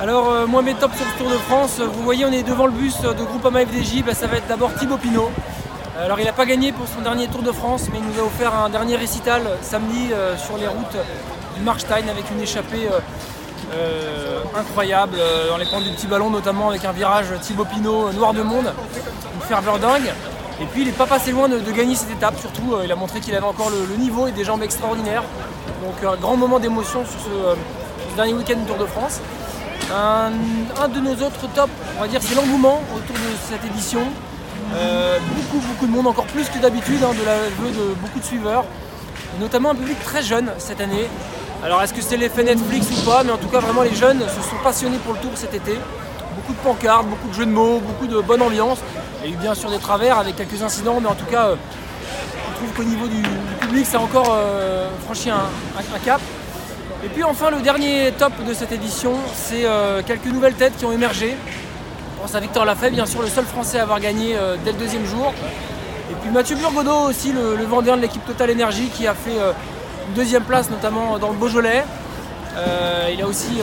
Alors 0.00 0.30
euh, 0.30 0.46
moi 0.46 0.62
mes 0.62 0.74
tops 0.74 0.96
sur 0.96 1.06
le 1.06 1.18
Tour 1.22 1.30
de 1.30 1.36
France, 1.36 1.80
vous 1.80 2.02
voyez 2.02 2.24
on 2.24 2.32
est 2.32 2.42
devant 2.42 2.66
le 2.66 2.72
bus 2.72 3.00
de 3.00 3.24
Groupama 3.24 3.64
FDJ, 3.64 4.04
bah, 4.04 4.14
ça 4.14 4.26
va 4.26 4.36
être 4.36 4.48
d'abord 4.48 4.74
Thibaut 4.74 4.96
Pinot. 4.96 5.30
Alors 5.96 6.18
il 6.18 6.24
n'a 6.24 6.32
pas 6.32 6.46
gagné 6.46 6.72
pour 6.72 6.86
son 6.88 7.00
dernier 7.00 7.28
Tour 7.28 7.42
de 7.42 7.52
France, 7.52 7.88
mais 7.92 7.98
il 7.98 8.04
nous 8.04 8.20
a 8.20 8.26
offert 8.26 8.54
un 8.54 8.70
dernier 8.70 8.96
récital 8.96 9.42
samedi 9.62 10.12
euh, 10.12 10.36
sur 10.36 10.56
les 10.56 10.66
routes 10.66 10.96
du 11.56 11.62
Markstein 11.62 12.08
avec 12.08 12.24
une 12.34 12.40
échappée 12.40 12.86
euh, 12.86 12.98
euh, 13.72 14.40
incroyable 14.56 15.16
dans 15.48 15.56
les 15.56 15.66
pentes 15.66 15.84
du 15.84 15.90
petit 15.90 16.06
ballon, 16.06 16.30
notamment 16.30 16.70
avec 16.70 16.84
un 16.84 16.92
virage 16.92 17.26
Thibaut 17.40 17.64
Pinot 17.64 18.12
noir 18.12 18.32
de 18.32 18.42
monde, 18.42 18.72
une 19.34 19.40
ferveur 19.42 19.78
dingue. 19.78 20.12
Et 20.60 20.64
puis 20.66 20.82
il 20.82 20.86
n'est 20.86 20.92
pas 20.92 21.06
passé 21.06 21.30
loin 21.30 21.48
de, 21.48 21.58
gagner 21.70 21.94
cette 21.94 22.10
étape, 22.10 22.38
surtout 22.40 22.76
il 22.82 22.90
a 22.90 22.96
montré 22.96 23.20
qu'il 23.20 23.34
avait 23.34 23.46
encore 23.46 23.70
le, 23.70 23.96
niveau 23.96 24.26
et 24.26 24.32
des 24.32 24.44
jambes 24.44 24.62
extraordinaires. 24.62 25.22
Donc 25.84 26.12
un 26.12 26.16
grand 26.16 26.36
moment 26.36 26.58
d'émotion 26.58 27.04
sur 27.04 27.20
ce, 27.20 27.56
dernier 28.16 28.34
week-end 28.34 28.56
du 28.56 28.64
Tour 28.64 28.78
de 28.78 28.86
France. 28.86 29.20
Un, 29.94 30.30
de 30.88 31.00
nos 31.00 31.14
autres 31.24 31.46
tops, 31.54 31.72
on 31.96 32.00
va 32.02 32.08
dire, 32.08 32.20
c'est 32.22 32.34
l'engouement 32.34 32.82
autour 32.94 33.14
de 33.14 33.30
cette 33.48 33.64
édition. 33.64 34.00
Euh, 34.74 35.18
beaucoup, 35.34 35.64
beaucoup 35.66 35.86
de 35.86 35.92
monde, 35.92 36.08
encore 36.08 36.26
plus 36.26 36.48
que 36.48 36.58
d'habitude, 36.58 37.02
hein, 37.02 37.14
de 37.18 37.24
l'aveu 37.24 37.70
de 37.70 37.94
beaucoup 37.94 38.18
de 38.18 38.24
suiveurs, 38.24 38.64
notamment 39.40 39.70
un 39.70 39.74
public 39.74 39.98
très 40.02 40.22
jeune 40.22 40.50
cette 40.58 40.80
année. 40.80 41.08
Alors 41.64 41.82
est-ce 41.82 41.92
que 41.92 42.00
c'est 42.00 42.16
l'effet 42.16 42.44
Netflix 42.44 42.86
ou 42.90 43.04
pas, 43.04 43.24
mais 43.24 43.32
en 43.32 43.36
tout 43.36 43.48
cas 43.48 43.58
vraiment 43.58 43.82
les 43.82 43.94
jeunes 43.94 44.20
se 44.20 44.48
sont 44.48 44.56
passionnés 44.62 44.98
pour 44.98 45.14
le 45.14 45.20
tour 45.20 45.32
cet 45.34 45.54
été. 45.54 45.72
Beaucoup 46.36 46.52
de 46.52 46.58
pancartes, 46.58 47.06
beaucoup 47.06 47.28
de 47.28 47.34
jeux 47.34 47.46
de 47.46 47.50
mots, 47.50 47.80
beaucoup 47.80 48.06
de 48.06 48.20
bonne 48.20 48.42
ambiance. 48.42 48.78
Il 49.22 49.30
y 49.30 49.32
a 49.32 49.36
eu 49.36 49.38
bien 49.38 49.54
sûr 49.54 49.70
des 49.70 49.78
travers 49.78 50.18
avec 50.18 50.36
quelques 50.36 50.62
incidents, 50.62 51.00
mais 51.00 51.08
en 51.08 51.14
tout 51.14 51.26
cas, 51.26 51.48
euh, 51.48 51.56
je 52.50 52.56
trouve 52.56 52.72
qu'au 52.76 52.88
niveau 52.88 53.08
du, 53.08 53.22
public, 53.60 53.86
ça 53.86 53.98
a 53.98 54.00
encore 54.00 54.36
euh, 54.38 54.88
franchi 55.04 55.30
un, 55.30 55.40
cap. 56.04 56.20
Et 57.04 57.08
puis 57.08 57.24
enfin, 57.24 57.50
le 57.50 57.60
dernier 57.60 58.12
top 58.16 58.32
de 58.46 58.54
cette 58.54 58.72
édition, 58.72 59.14
c'est 59.34 59.64
euh, 59.64 60.02
quelques 60.06 60.26
nouvelles 60.26 60.54
têtes 60.54 60.76
qui 60.76 60.84
ont 60.84 60.92
émergé. 60.92 61.36
Je 62.18 62.22
pense 62.22 62.34
à 62.34 62.40
Victor 62.40 62.64
Lafay, 62.64 62.90
bien 62.90 63.06
sûr, 63.06 63.22
le 63.22 63.28
seul 63.28 63.44
Français 63.44 63.78
à 63.78 63.82
avoir 63.82 64.00
gagné 64.00 64.34
euh, 64.36 64.56
dès 64.64 64.72
le 64.72 64.78
deuxième 64.78 65.06
jour. 65.06 65.32
Et 66.10 66.14
puis 66.20 66.30
Mathieu 66.30 66.56
Burgodeau 66.56 67.08
aussi, 67.08 67.32
le, 67.32 67.54
le 67.54 67.64
de 67.64 68.00
l'équipe 68.00 68.24
Total 68.26 68.50
Energy, 68.50 68.88
qui 68.88 69.06
a 69.06 69.14
fait 69.14 69.38
euh, 69.38 69.52
deuxième 70.14 70.44
place, 70.44 70.70
notamment 70.70 71.18
dans 71.18 71.30
le 71.30 71.36
Beaujolais. 71.36 71.84
il 73.12 73.22
a 73.22 73.26
aussi 73.26 73.60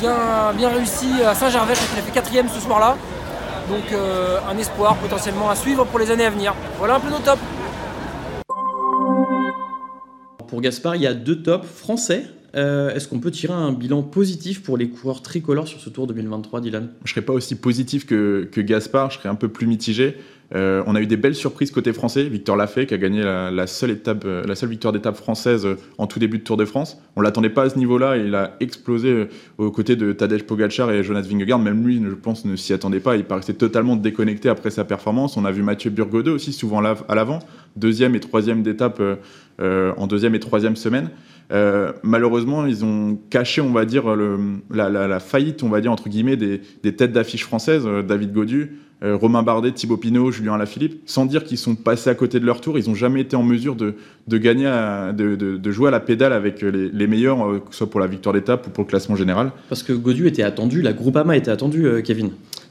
bien, 0.00 0.52
bien 0.56 0.68
réussi 0.68 1.22
à 1.26 1.34
Saint-Gervais, 1.34 1.74
il 1.94 1.98
a 1.98 2.02
fait 2.02 2.12
quatrième 2.12 2.48
ce 2.48 2.60
soir-là. 2.60 2.96
Donc 3.68 3.92
euh, 3.92 4.38
un 4.48 4.58
espoir 4.58 4.96
potentiellement 4.96 5.48
à 5.48 5.56
suivre 5.56 5.84
pour 5.86 5.98
les 5.98 6.10
années 6.10 6.26
à 6.26 6.30
venir. 6.30 6.54
Voilà 6.78 6.96
un 6.96 7.00
peu 7.00 7.08
nos 7.08 7.18
tops. 7.18 7.40
Pour 10.48 10.60
Gaspard, 10.60 10.96
il 10.96 11.02
y 11.02 11.06
a 11.06 11.14
deux 11.14 11.42
tops 11.42 11.66
français. 11.66 12.26
Euh, 12.54 12.94
Est-ce 12.94 13.08
qu'on 13.08 13.18
peut 13.18 13.30
tirer 13.30 13.54
un 13.54 13.72
bilan 13.72 14.02
positif 14.02 14.62
pour 14.62 14.76
les 14.76 14.88
coureurs 14.88 15.22
tricolores 15.22 15.66
sur 15.66 15.80
ce 15.80 15.88
Tour 15.88 16.06
2023, 16.06 16.60
Dylan? 16.60 16.90
Je 17.04 17.10
ne 17.10 17.14
serais 17.14 17.24
pas 17.24 17.32
aussi 17.32 17.56
positif 17.56 18.06
que, 18.06 18.48
que, 18.52 18.60
Gaspard, 18.60 19.10
je 19.10 19.18
serais 19.18 19.28
un 19.28 19.34
peu 19.34 19.48
plus 19.48 19.66
mitigé. 19.66 20.16
Euh, 20.54 20.82
on 20.86 20.94
a 20.94 21.00
eu 21.00 21.06
des 21.06 21.16
belles 21.16 21.34
surprises 21.34 21.70
côté 21.70 21.92
français. 21.92 22.24
Victor 22.24 22.56
Lafay 22.56 22.86
qui 22.86 22.94
a 22.94 22.98
gagné 22.98 23.22
la, 23.22 23.50
euh, 23.50 23.66
seule 23.66 24.68
victoire 24.68 24.92
d'étape 24.92 25.16
française 25.16 25.66
euh, 25.66 25.76
en 25.98 26.06
tout 26.06 26.18
début 26.18 26.38
de 26.38 26.44
Tour 26.44 26.56
de 26.56 26.64
France. 26.64 27.00
On 27.16 27.20
l'attendait 27.20 27.50
pas 27.50 27.62
à 27.62 27.70
ce 27.70 27.78
niveau-là 27.78 28.16
il 28.16 28.34
a 28.34 28.56
explosé 28.60 29.28
aux 29.58 29.70
côtés 29.70 29.96
de 29.96 30.12
Tadej 30.12 30.44
Pogacar 30.44 30.90
et 30.90 31.02
Jonas 31.02 31.22
Vingegaard. 31.22 31.58
Même 31.58 31.86
lui, 31.86 32.00
je 32.02 32.14
pense, 32.14 32.44
ne 32.44 32.56
s'y 32.56 32.72
attendait 32.72 33.00
pas. 33.00 33.16
Il 33.16 33.24
paraissait 33.24 33.54
totalement 33.54 33.96
déconnecté 33.96 34.48
après 34.48 34.70
sa 34.70 34.84
performance. 34.84 35.36
On 35.36 35.44
a 35.44 35.50
vu 35.50 35.62
Mathieu 35.62 35.90
Burgodeau 35.90 36.34
aussi 36.34 36.52
souvent 36.52 36.82
à 36.84 37.14
l'avant, 37.14 37.38
deuxième 37.76 38.14
et 38.14 38.20
troisième 38.20 38.62
d'étape 38.62 39.00
en 39.60 40.06
deuxième 40.06 40.34
et 40.34 40.40
troisième 40.40 40.76
semaine. 40.76 41.10
Euh, 41.52 41.92
malheureusement, 42.02 42.66
ils 42.66 42.84
ont 42.84 43.18
caché, 43.30 43.60
on 43.60 43.72
va 43.72 43.84
dire, 43.84 44.04
la, 44.70 45.20
faillite, 45.20 45.62
on 45.62 45.68
va 45.68 45.80
dire, 45.80 45.92
entre 45.92 46.08
guillemets, 46.08 46.36
des, 46.36 46.60
têtes 46.94 47.12
d'affiche 47.12 47.44
françaises, 47.44 47.84
euh, 47.86 48.02
David 48.02 48.32
Godu, 48.32 48.78
euh, 49.02 49.16
Romain 49.16 49.42
Bardet, 49.42 49.72
Thibaut 49.72 49.96
Pinot, 49.96 50.30
Julien 50.30 50.54
Alaphilippe, 50.54 51.02
sans 51.06 51.26
dire 51.26 51.44
qu'ils 51.44 51.58
sont 51.58 51.74
passés 51.74 52.08
à 52.08 52.14
côté 52.14 52.40
de 52.40 52.46
leur 52.46 52.60
tour. 52.60 52.78
Ils 52.78 52.88
n'ont 52.88 52.94
jamais 52.94 53.20
été 53.20 53.36
en 53.36 53.42
mesure 53.42 53.76
de, 53.76 53.94
gagner, 54.38 54.70
de, 55.12 55.70
jouer 55.70 55.88
à 55.88 55.90
la 55.90 56.00
pédale 56.00 56.32
avec 56.32 56.62
les, 56.62 57.06
meilleurs, 57.06 57.38
que 57.64 57.72
ce 57.72 57.78
soit 57.78 57.90
pour 57.90 58.00
la 58.00 58.06
victoire 58.06 58.32
d'étape 58.32 58.66
ou 58.66 58.70
pour 58.70 58.84
le 58.84 58.88
classement 58.88 59.16
général. 59.16 59.52
Parce 59.68 59.82
que 59.82 59.92
Godu 59.92 60.26
était 60.26 60.42
attendu, 60.42 60.80
la 60.80 60.92
Groupama 60.92 61.36
était 61.36 61.50
attendue, 61.50 62.02
Kevin. 62.02 62.30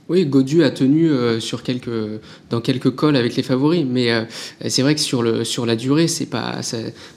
Oui, 0.10 0.26
Godu 0.26 0.66
a 0.66 0.70
tenu 0.70 1.10
euh, 1.10 1.40
sur 1.40 1.64
quelques, 1.64 2.20
dans 2.50 2.60
quelques 2.60 2.90
cols 2.90 3.16
avec 3.16 3.38
les 3.38 3.44
favoris, 3.44 3.86
mais 3.90 4.12
euh, 4.12 4.26
c'est 4.68 4.82
vrai 4.82 4.96
que 4.96 5.00
sur, 5.00 5.24
le, 5.24 5.46
sur 5.46 5.66
la 5.66 5.78
durée, 5.78 6.10
c'est 6.10 6.26
pas, 6.26 6.60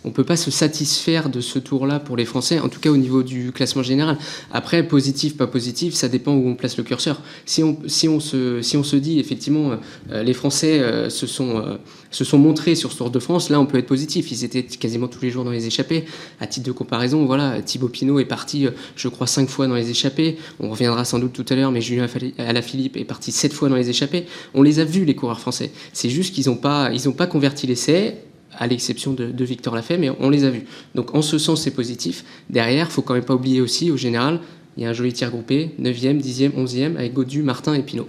on 0.05 0.13
peut 0.13 0.23
pas 0.23 0.37
se 0.37 0.53
satisfaire 0.53 1.29
de 1.29 1.41
ce 1.41 1.59
tour-là 1.59 1.99
pour 1.99 2.17
les 2.17 2.25
Français, 2.25 2.61
en 2.61 2.69
tout 2.69 2.79
cas 2.79 2.91
au 2.91 2.97
niveau 2.97 3.25
du 3.25 3.51
classement 3.51 3.83
général. 3.83 4.19
Après, 4.53 4.87
positif, 4.87 5.37
pas 5.37 5.49
positif, 5.49 5.95
ça 5.95 6.07
dépend 6.07 6.35
où 6.35 6.47
on 6.47 6.55
place 6.55 6.77
le 6.77 6.85
curseur. 6.85 7.21
Si 7.45 7.65
on, 7.65 7.77
si 7.89 8.09
on, 8.09 8.21
se, 8.21 8.63
si 8.63 8.77
on 8.77 8.85
se 8.85 8.95
dit 8.95 9.19
effectivement, 9.19 9.73
euh, 10.13 10.23
les 10.23 10.33
Français 10.33 11.11
se 11.11 11.27
sont 11.27 11.79
se 12.11 12.25
sont 12.25 12.39
montrés 12.39 12.75
sur 12.75 12.93
ce 12.93 12.99
Tour 12.99 13.11
de 13.11 13.19
France, 13.19 13.51
là 13.51 13.61
on 13.61 13.67
peut 13.67 13.79
être 13.79 13.87
positif. 13.87 14.31
Ils 14.31 14.45
étaient 14.45 14.63
quasiment 14.63 15.09
tous 15.09 15.23
les 15.23 15.31
jours 15.31 15.45
dans 15.45 15.51
les 15.51 15.67
échappées. 15.67 16.05
À 16.41 16.47
titre 16.47 16.67
de 16.67 16.73
comparaison, 16.73 17.25
voilà, 17.25 17.61
Thibaut 17.63 17.89
Pinot 17.89 18.19
est 18.19 18.25
parti, 18.25 18.67
je 18.97 19.09
crois, 19.09 19.27
cinq 19.27 19.49
fois 19.49 19.67
dans 19.67 19.75
les 19.75 19.91
échappées. 19.91 20.37
On 20.61 20.71
reviendra 20.71 21.05
sans 21.05 21.19
doute 21.19 21.33
tout 21.33 21.45
à 21.49 21.55
l'heure, 21.55 21.73
mais 21.73 21.81
Julien 21.81 22.07
Alaphilippe 22.39 22.97
est 22.97 23.05
parti 23.05 23.33
sept 23.33 23.53
fois 23.53 23.69
dans 23.69 23.77
les 23.77 23.91
échappées. 23.91 24.27
On 24.55 24.63
les 24.63 24.81
a 24.81 24.85
vus, 24.85 25.05
les 25.05 25.15
coureurs 25.15 25.41
français. 25.41 25.71
C'est 25.93 26.11
juste 26.11 26.35
qu'ils 26.35 26.49
n'ont 26.49 26.57
pas, 26.57 26.91
pas 27.17 27.27
converti 27.27 27.67
l'essai 27.67 28.17
à 28.59 28.67
l'exception 28.67 29.13
de, 29.13 29.45
Victor 29.45 29.75
Lafay, 29.75 29.99
mais 29.99 30.11
on 30.21 30.31
les 30.31 30.45
a 30.45 30.51
vus. 30.51 30.65
Donc 30.95 31.15
en 31.15 31.23
ce 31.23 31.39
sens, 31.39 31.63
c'est 31.63 31.71
positif. 31.73 32.25
Derrière, 32.51 32.91
faut 32.91 33.03
quand 33.03 33.15
même 33.15 33.25
pas 33.25 33.35
oublier 33.35 33.61
aussi, 33.61 33.91
au 33.91 33.97
général, 33.97 34.41
il 34.77 34.83
y 34.83 34.87
a 34.87 34.91
un 34.91 34.93
joli 34.93 35.13
tir 35.13 35.31
groupé, 35.31 35.71
9e, 35.81 36.21
10e, 36.21 36.53
11e, 36.53 36.97
avec 36.97 37.13
Godu, 37.13 37.43
Martin 37.43 37.75
et 37.75 37.83
Pinot. 37.83 38.07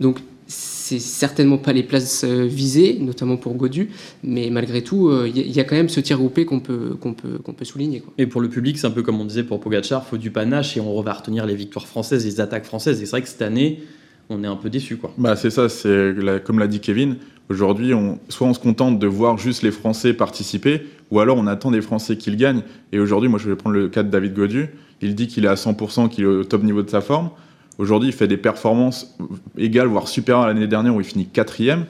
Donc 0.00 0.18
c'est 0.52 0.98
certainement 0.98 1.58
pas 1.58 1.72
les 1.72 1.82
places 1.82 2.24
euh, 2.24 2.44
visées, 2.44 2.98
notamment 3.00 3.36
pour 3.36 3.54
Godu, 3.54 3.90
mais 4.22 4.50
malgré 4.50 4.82
tout, 4.82 5.10
il 5.10 5.38
euh, 5.38 5.46
y, 5.46 5.60
a 5.60 5.64
quand 5.64 5.76
même 5.76 5.88
ce 5.88 6.00
tir 6.00 6.18
groupé 6.18 6.44
qu'on 6.44 6.60
peut, 6.60 6.96
qu'on 7.00 7.14
peut, 7.14 7.38
qu'on 7.38 7.52
peut 7.52 7.64
souligner. 7.64 8.02
Et 8.18 8.26
pour 8.26 8.40
le 8.40 8.48
public, 8.48 8.76
c'est 8.78 8.86
un 8.86 8.90
peu 8.90 9.02
comme 9.02 9.20
on 9.20 9.24
disait 9.24 9.44
pour 9.44 9.60
Pogacar, 9.60 10.04
faut 10.06 10.18
du 10.18 10.30
panache 10.30 10.76
et 10.76 10.80
on 10.80 11.00
va 11.00 11.12
retenir 11.14 11.46
les 11.46 11.54
victoires 11.54 11.86
françaises, 11.86 12.24
les 12.24 12.40
attaques 12.40 12.64
françaises. 12.64 13.00
Et 13.00 13.06
c'est 13.06 13.12
vrai 13.12 13.22
que 13.22 13.28
cette 13.28 13.42
année, 13.42 13.82
on 14.28 14.44
est 14.44 14.46
un 14.46 14.56
peu 14.56 14.70
déçu. 14.70 14.96
Quoi. 14.96 15.12
Bah, 15.16 15.36
c'est 15.36 15.50
ça, 15.50 15.68
c'est 15.68 16.14
comme 16.44 16.58
l'a 16.58 16.68
dit 16.68 16.80
Kevin. 16.80 17.16
Aujourd'hui, 17.48 17.92
on, 17.94 18.18
soit 18.28 18.46
on 18.46 18.54
se 18.54 18.60
contente 18.60 18.98
de 18.98 19.06
voir 19.06 19.38
juste 19.38 19.62
les 19.62 19.72
Français 19.72 20.14
participer, 20.14 20.82
ou 21.10 21.20
alors 21.20 21.36
on 21.36 21.46
attend 21.46 21.70
des 21.70 21.82
Français 21.82 22.16
qu'ils 22.16 22.36
gagnent. 22.36 22.62
Et 22.92 22.98
aujourd'hui, 22.98 23.28
moi 23.28 23.38
je 23.38 23.48
vais 23.48 23.56
prendre 23.56 23.76
le 23.76 23.88
cas 23.88 24.02
de 24.02 24.10
David 24.10 24.34
Godu. 24.34 24.68
Il 25.00 25.14
dit 25.14 25.26
qu'il 25.26 25.44
est 25.44 25.48
à 25.48 25.54
100%, 25.54 26.08
qu'il 26.08 26.24
est 26.24 26.26
au 26.26 26.44
top 26.44 26.62
niveau 26.62 26.82
de 26.82 26.90
sa 26.90 27.00
forme. 27.00 27.30
Aujourd'hui, 27.78 28.10
il 28.10 28.12
fait 28.12 28.28
des 28.28 28.36
performances 28.36 29.16
égales, 29.56 29.88
voire 29.88 30.08
supérieures 30.08 30.44
à 30.44 30.48
l'année 30.48 30.66
dernière 30.66 30.94
où 30.94 31.00
il 31.00 31.06
finit 31.06 31.26
quatrième 31.26 31.86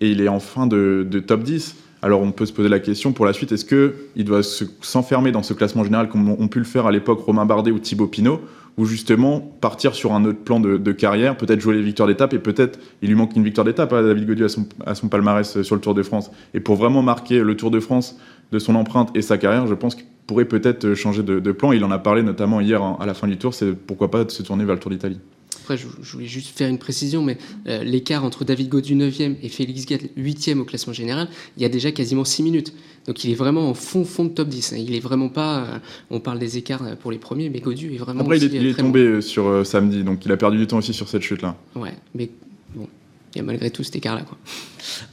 et 0.00 0.10
il 0.10 0.20
est 0.20 0.28
en 0.28 0.40
fin 0.40 0.66
de, 0.66 1.06
top 1.26 1.42
10. 1.42 1.76
Alors 2.02 2.20
on 2.20 2.32
peut 2.32 2.44
se 2.44 2.52
poser 2.52 2.68
la 2.68 2.80
question 2.80 3.12
pour 3.12 3.24
la 3.24 3.32
suite, 3.32 3.52
est-ce 3.52 3.64
qu'il 3.64 4.24
doit 4.24 4.42
s'enfermer 4.42 5.32
dans 5.32 5.42
ce 5.42 5.54
classement 5.54 5.84
général 5.84 6.08
comme 6.08 6.28
ont 6.28 6.48
pu 6.48 6.58
le 6.58 6.66
faire 6.66 6.86
à 6.86 6.92
l'époque 6.92 7.20
Romain 7.20 7.46
Bardet 7.46 7.70
ou 7.70 7.78
Thibaut 7.78 8.08
Pinot, 8.08 8.42
ou 8.76 8.84
justement 8.84 9.40
partir 9.40 9.94
sur 9.94 10.12
un 10.12 10.24
autre 10.26 10.40
plan 10.40 10.60
de, 10.60 10.92
carrière, 10.92 11.36
peut-être 11.36 11.60
jouer 11.60 11.76
les 11.76 11.82
victoires 11.82 12.08
d'étape, 12.08 12.34
et 12.34 12.38
peut-être 12.38 12.78
il 13.00 13.08
lui 13.08 13.14
manque 13.14 13.34
une 13.36 13.44
victoire 13.44 13.64
d'étape 13.64 13.92
à 13.92 14.02
David 14.02 14.26
Godieu 14.26 14.46
à 14.84 14.94
son, 14.94 15.08
palmarès 15.08 15.62
sur 15.62 15.74
le 15.74 15.80
Tour 15.80 15.94
de 15.94 16.02
France. 16.02 16.30
Et 16.52 16.60
pour 16.60 16.76
vraiment 16.76 17.00
marquer 17.00 17.40
le 17.40 17.56
Tour 17.56 17.70
de 17.70 17.80
France 17.80 18.18
de 18.52 18.58
son 18.58 18.74
empreinte 18.74 19.10
et 19.16 19.22
sa 19.22 19.38
carrière, 19.38 19.66
je 19.66 19.74
pense 19.74 19.94
qu'il 19.94 20.06
pourrait 20.26 20.44
peut-être 20.44 20.94
changer 20.94 21.22
de, 21.22 21.52
plan. 21.52 21.72
Il 21.72 21.84
en 21.84 21.90
a 21.90 21.98
parlé 21.98 22.22
notamment 22.22 22.60
hier 22.60 22.82
à 22.82 23.06
la 23.06 23.14
fin 23.14 23.28
du 23.28 23.36
Tour, 23.36 23.54
c'est 23.54 23.72
pourquoi 23.72 24.10
pas 24.10 24.24
de 24.24 24.30
se 24.30 24.42
tourner 24.42 24.64
vers 24.64 24.74
le 24.74 24.80
Tour 24.80 24.90
d'Italie. 24.90 25.18
Après, 25.62 25.78
je, 25.78 25.86
voulais 26.12 26.26
juste 26.26 26.56
faire 26.56 26.68
une 26.68 26.78
précision, 26.78 27.22
mais 27.22 27.38
euh, 27.68 27.82
l'écart 27.82 28.22
entre 28.24 28.44
David 28.44 28.68
Godu 28.68 28.96
9e 28.96 29.36
et 29.42 29.48
Félix 29.48 29.86
Gall 29.86 30.00
8e 30.18 30.58
au 30.58 30.64
classement 30.64 30.92
général, 30.92 31.28
il 31.56 31.62
y 31.62 31.66
a 31.66 31.70
déjà 31.70 31.90
quasiment 31.90 32.24
6 32.24 32.42
minutes. 32.42 32.74
Donc 33.06 33.24
il 33.24 33.30
est 33.30 33.34
vraiment 33.34 33.70
en 33.70 33.74
fond, 33.74 34.04
fond 34.04 34.24
de 34.24 34.30
top 34.30 34.48
10. 34.48 34.74
Il 34.76 34.94
est 34.94 35.00
vraiment 35.00 35.30
pas. 35.30 35.58
Euh, 35.60 35.78
on 36.10 36.20
parle 36.20 36.38
des 36.38 36.58
écarts 36.58 36.82
pour 36.98 37.10
les 37.12 37.18
premiers, 37.18 37.48
mais 37.48 37.60
Godu 37.60 37.94
est 37.94 37.98
vraiment. 37.98 38.20
Après, 38.20 38.36
il 38.36 38.44
est, 38.44 38.58
il 38.58 38.66
est 38.66 38.74
tombé 38.74 39.22
sur 39.22 39.64
samedi, 39.64 40.04
donc 40.04 40.26
il 40.26 40.32
a 40.32 40.36
perdu 40.36 40.58
du 40.58 40.66
temps 40.66 40.78
aussi 40.78 40.92
sur 40.92 41.08
cette 41.08 41.22
chute-là. 41.22 41.56
Ouais, 41.76 41.94
mais 42.14 42.28
bon, 42.74 42.86
il 43.34 43.38
y 43.38 43.40
a 43.40 43.44
malgré 43.44 43.70
tout 43.70 43.82
cet 43.82 43.96
écart-là. 43.96 44.22
Quoi. 44.22 44.38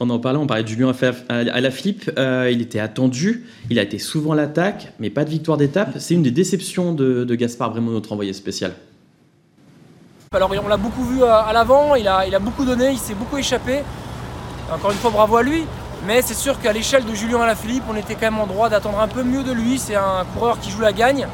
On 0.00 0.08
en 0.10 0.18
parlait, 0.18 0.38
on 0.38 0.46
parlait 0.46 0.62
de 0.62 0.68
Julien 0.68 0.92
à 1.28 1.60
la 1.60 1.70
flip. 1.70 2.10
Euh, 2.18 2.50
il 2.52 2.60
était 2.60 2.78
attendu, 2.78 3.46
il 3.70 3.78
a 3.78 3.82
été 3.82 3.98
souvent 3.98 4.34
l'attaque, 4.34 4.92
mais 5.00 5.10
pas 5.10 5.24
de 5.24 5.30
victoire 5.30 5.58
d'étape. 5.58 5.96
C'est 5.98 6.14
une 6.14 6.22
des 6.22 6.30
déceptions 6.30 6.94
de, 6.94 7.24
de 7.24 7.34
Gaspard 7.34 7.70
Brémond, 7.70 7.90
notre 7.90 8.12
envoyé 8.12 8.32
spécial. 8.32 8.74
Alors 10.32 10.50
on 10.64 10.68
l'a 10.68 10.78
beaucoup 10.78 11.04
vu 11.04 11.22
à, 11.24 11.52
l'avant, 11.52 11.94
il 11.94 12.08
a, 12.08 12.26
il 12.26 12.34
a 12.34 12.38
beaucoup 12.38 12.64
donné, 12.64 12.92
il 12.92 12.98
s'est 12.98 13.14
beaucoup 13.14 13.36
échappé. 13.36 13.80
Encore 14.72 14.90
une 14.90 14.96
fois, 14.96 15.10
bravo 15.10 15.36
à 15.36 15.42
lui. 15.42 15.64
Mais 16.06 16.22
c'est 16.22 16.34
sûr 16.34 16.58
qu'à 16.60 16.72
l'échelle 16.72 17.04
de 17.04 17.14
Julien 17.14 17.40
Alaphilippe, 17.40 17.84
on 17.88 17.94
était 17.94 18.14
quand 18.14 18.30
même 18.30 18.38
en 18.38 18.46
droit 18.46 18.68
d'attendre 18.68 18.98
un 18.98 19.08
peu 19.08 19.22
mieux 19.22 19.44
de 19.44 19.52
lui. 19.52 19.78
C'est 19.78 19.94
un 19.94 20.24
coureur 20.34 20.58
qui 20.58 20.70
joue 20.70 20.80
la 20.80 20.92
gagne 20.92 21.26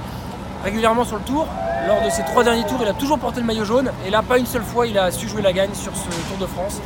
régulièrement 0.64 1.04
sur 1.04 1.16
le 1.16 1.22
tour. 1.22 1.46
Lors 1.86 2.04
de 2.04 2.10
ses 2.10 2.22
trois 2.22 2.44
derniers 2.44 2.64
tours, 2.64 2.78
il 2.82 2.88
a 2.88 2.94
toujours 2.94 3.18
porté 3.18 3.40
le 3.40 3.46
maillot 3.46 3.64
jaune. 3.64 3.90
Et 4.06 4.10
là, 4.10 4.22
pas 4.22 4.38
une 4.38 4.46
seule 4.46 4.62
fois, 4.62 4.86
il 4.86 4.98
a 4.98 5.10
su 5.10 5.28
jouer 5.28 5.42
la 5.42 5.52
gagne 5.52 5.72
sur 5.74 5.92
ce 5.96 6.08
Tour 6.28 6.38
de 6.40 6.46
France. 6.46 6.80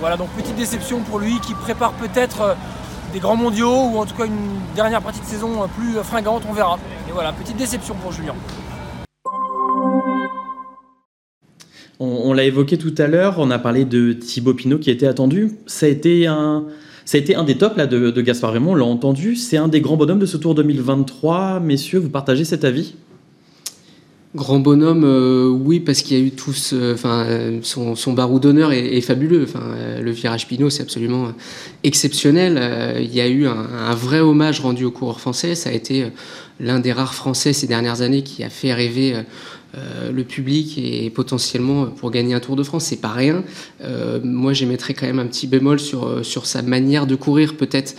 Voilà, 0.00 0.16
donc 0.16 0.28
petite 0.30 0.56
déception 0.56 1.00
pour 1.00 1.18
lui 1.18 1.40
qui 1.40 1.54
prépare 1.54 1.92
peut-être 1.92 2.40
euh, 2.40 2.54
des 3.12 3.18
grands 3.18 3.36
mondiaux 3.36 3.90
ou 3.92 3.98
en 3.98 4.06
tout 4.06 4.14
cas 4.14 4.26
une 4.26 4.60
dernière 4.76 5.02
partie 5.02 5.20
de 5.20 5.26
saison 5.26 5.68
plus 5.76 5.94
fringante, 6.04 6.44
on 6.48 6.52
verra. 6.52 6.78
Et 7.08 7.12
voilà, 7.12 7.32
petite 7.32 7.56
déception 7.56 7.94
pour 7.96 8.12
Julien. 8.12 8.34
On, 12.00 12.32
l'a 12.32 12.44
évoqué 12.44 12.78
tout 12.78 12.94
à 12.96 13.08
l'heure, 13.08 13.36
on 13.38 13.50
a 13.50 13.58
parlé 13.58 13.84
de 13.84 14.12
Thibaut 14.12 14.54
Pinot 14.54 14.78
qui 14.78 14.90
était 14.90 15.08
attendu. 15.08 15.58
Ça 15.66 15.86
a 15.86 15.88
été 15.88 16.28
un, 16.28 16.64
ça 17.04 17.18
a 17.18 17.20
été 17.20 17.34
un 17.34 17.42
des 17.42 17.58
tops 17.58 17.76
là, 17.76 17.88
de, 17.88 18.12
de 18.12 18.20
Gaspard 18.22 18.52
Raymond, 18.52 18.72
on 18.72 18.74
l'a 18.76 18.84
entendu. 18.84 19.34
C'est 19.34 19.56
un 19.56 19.66
des 19.66 19.80
grands 19.80 19.96
bonhommes 19.96 20.20
de 20.20 20.26
ce 20.26 20.36
Tour 20.36 20.54
2023. 20.54 21.58
Messieurs, 21.58 21.98
vous 21.98 22.10
partagez 22.10 22.44
cet 22.44 22.64
avis? 22.64 22.94
Grand 24.34 24.58
bonhomme, 24.58 25.04
euh, 25.04 25.48
oui, 25.48 25.80
parce 25.80 26.02
qu'il 26.02 26.18
y 26.18 26.20
a 26.20 26.22
eu 26.22 26.30
tous. 26.30 26.74
Euh, 26.74 26.94
euh, 27.02 27.60
son, 27.62 27.94
son, 27.94 28.12
barou 28.12 28.38
d'honneur 28.38 28.72
est, 28.72 29.00
fabuleux. 29.00 29.44
Enfin, 29.44 29.74
le 30.02 30.10
virage 30.10 30.46
Pinot, 30.46 30.68
c'est 30.68 30.82
absolument 30.82 31.32
exceptionnel. 31.82 33.00
il 33.00 33.14
y 33.14 33.22
a 33.22 33.26
eu 33.28 33.46
un, 33.46 33.56
un, 33.56 33.94
vrai 33.94 34.20
hommage 34.20 34.60
rendu 34.60 34.84
au 34.84 34.90
coureur 34.90 35.18
français. 35.18 35.54
Ça 35.54 35.70
a 35.70 35.72
été 35.72 36.08
l'un 36.60 36.78
des 36.78 36.92
rares 36.92 37.14
Français 37.14 37.54
ces 37.54 37.66
dernières 37.66 38.02
années 38.02 38.22
qui 38.22 38.44
a 38.44 38.50
fait 38.50 38.74
rêver 38.74 39.14
euh, 39.78 40.10
le 40.12 40.24
public 40.24 40.78
et 40.78 41.10
potentiellement 41.10 41.86
pour 41.86 42.10
gagner 42.10 42.34
un 42.34 42.40
Tour 42.40 42.56
de 42.56 42.62
France, 42.62 42.84
c'est 42.84 43.00
pas 43.00 43.12
rien. 43.12 43.44
Euh, 43.82 44.18
moi, 44.22 44.52
j'émettrais 44.52 44.94
quand 44.94 45.06
même 45.06 45.18
un 45.18 45.26
petit 45.26 45.46
bémol 45.46 45.78
sur, 45.78 46.06
euh, 46.06 46.22
sur 46.22 46.46
sa 46.46 46.62
manière 46.62 47.06
de 47.06 47.14
courir, 47.14 47.56
peut-être 47.56 47.94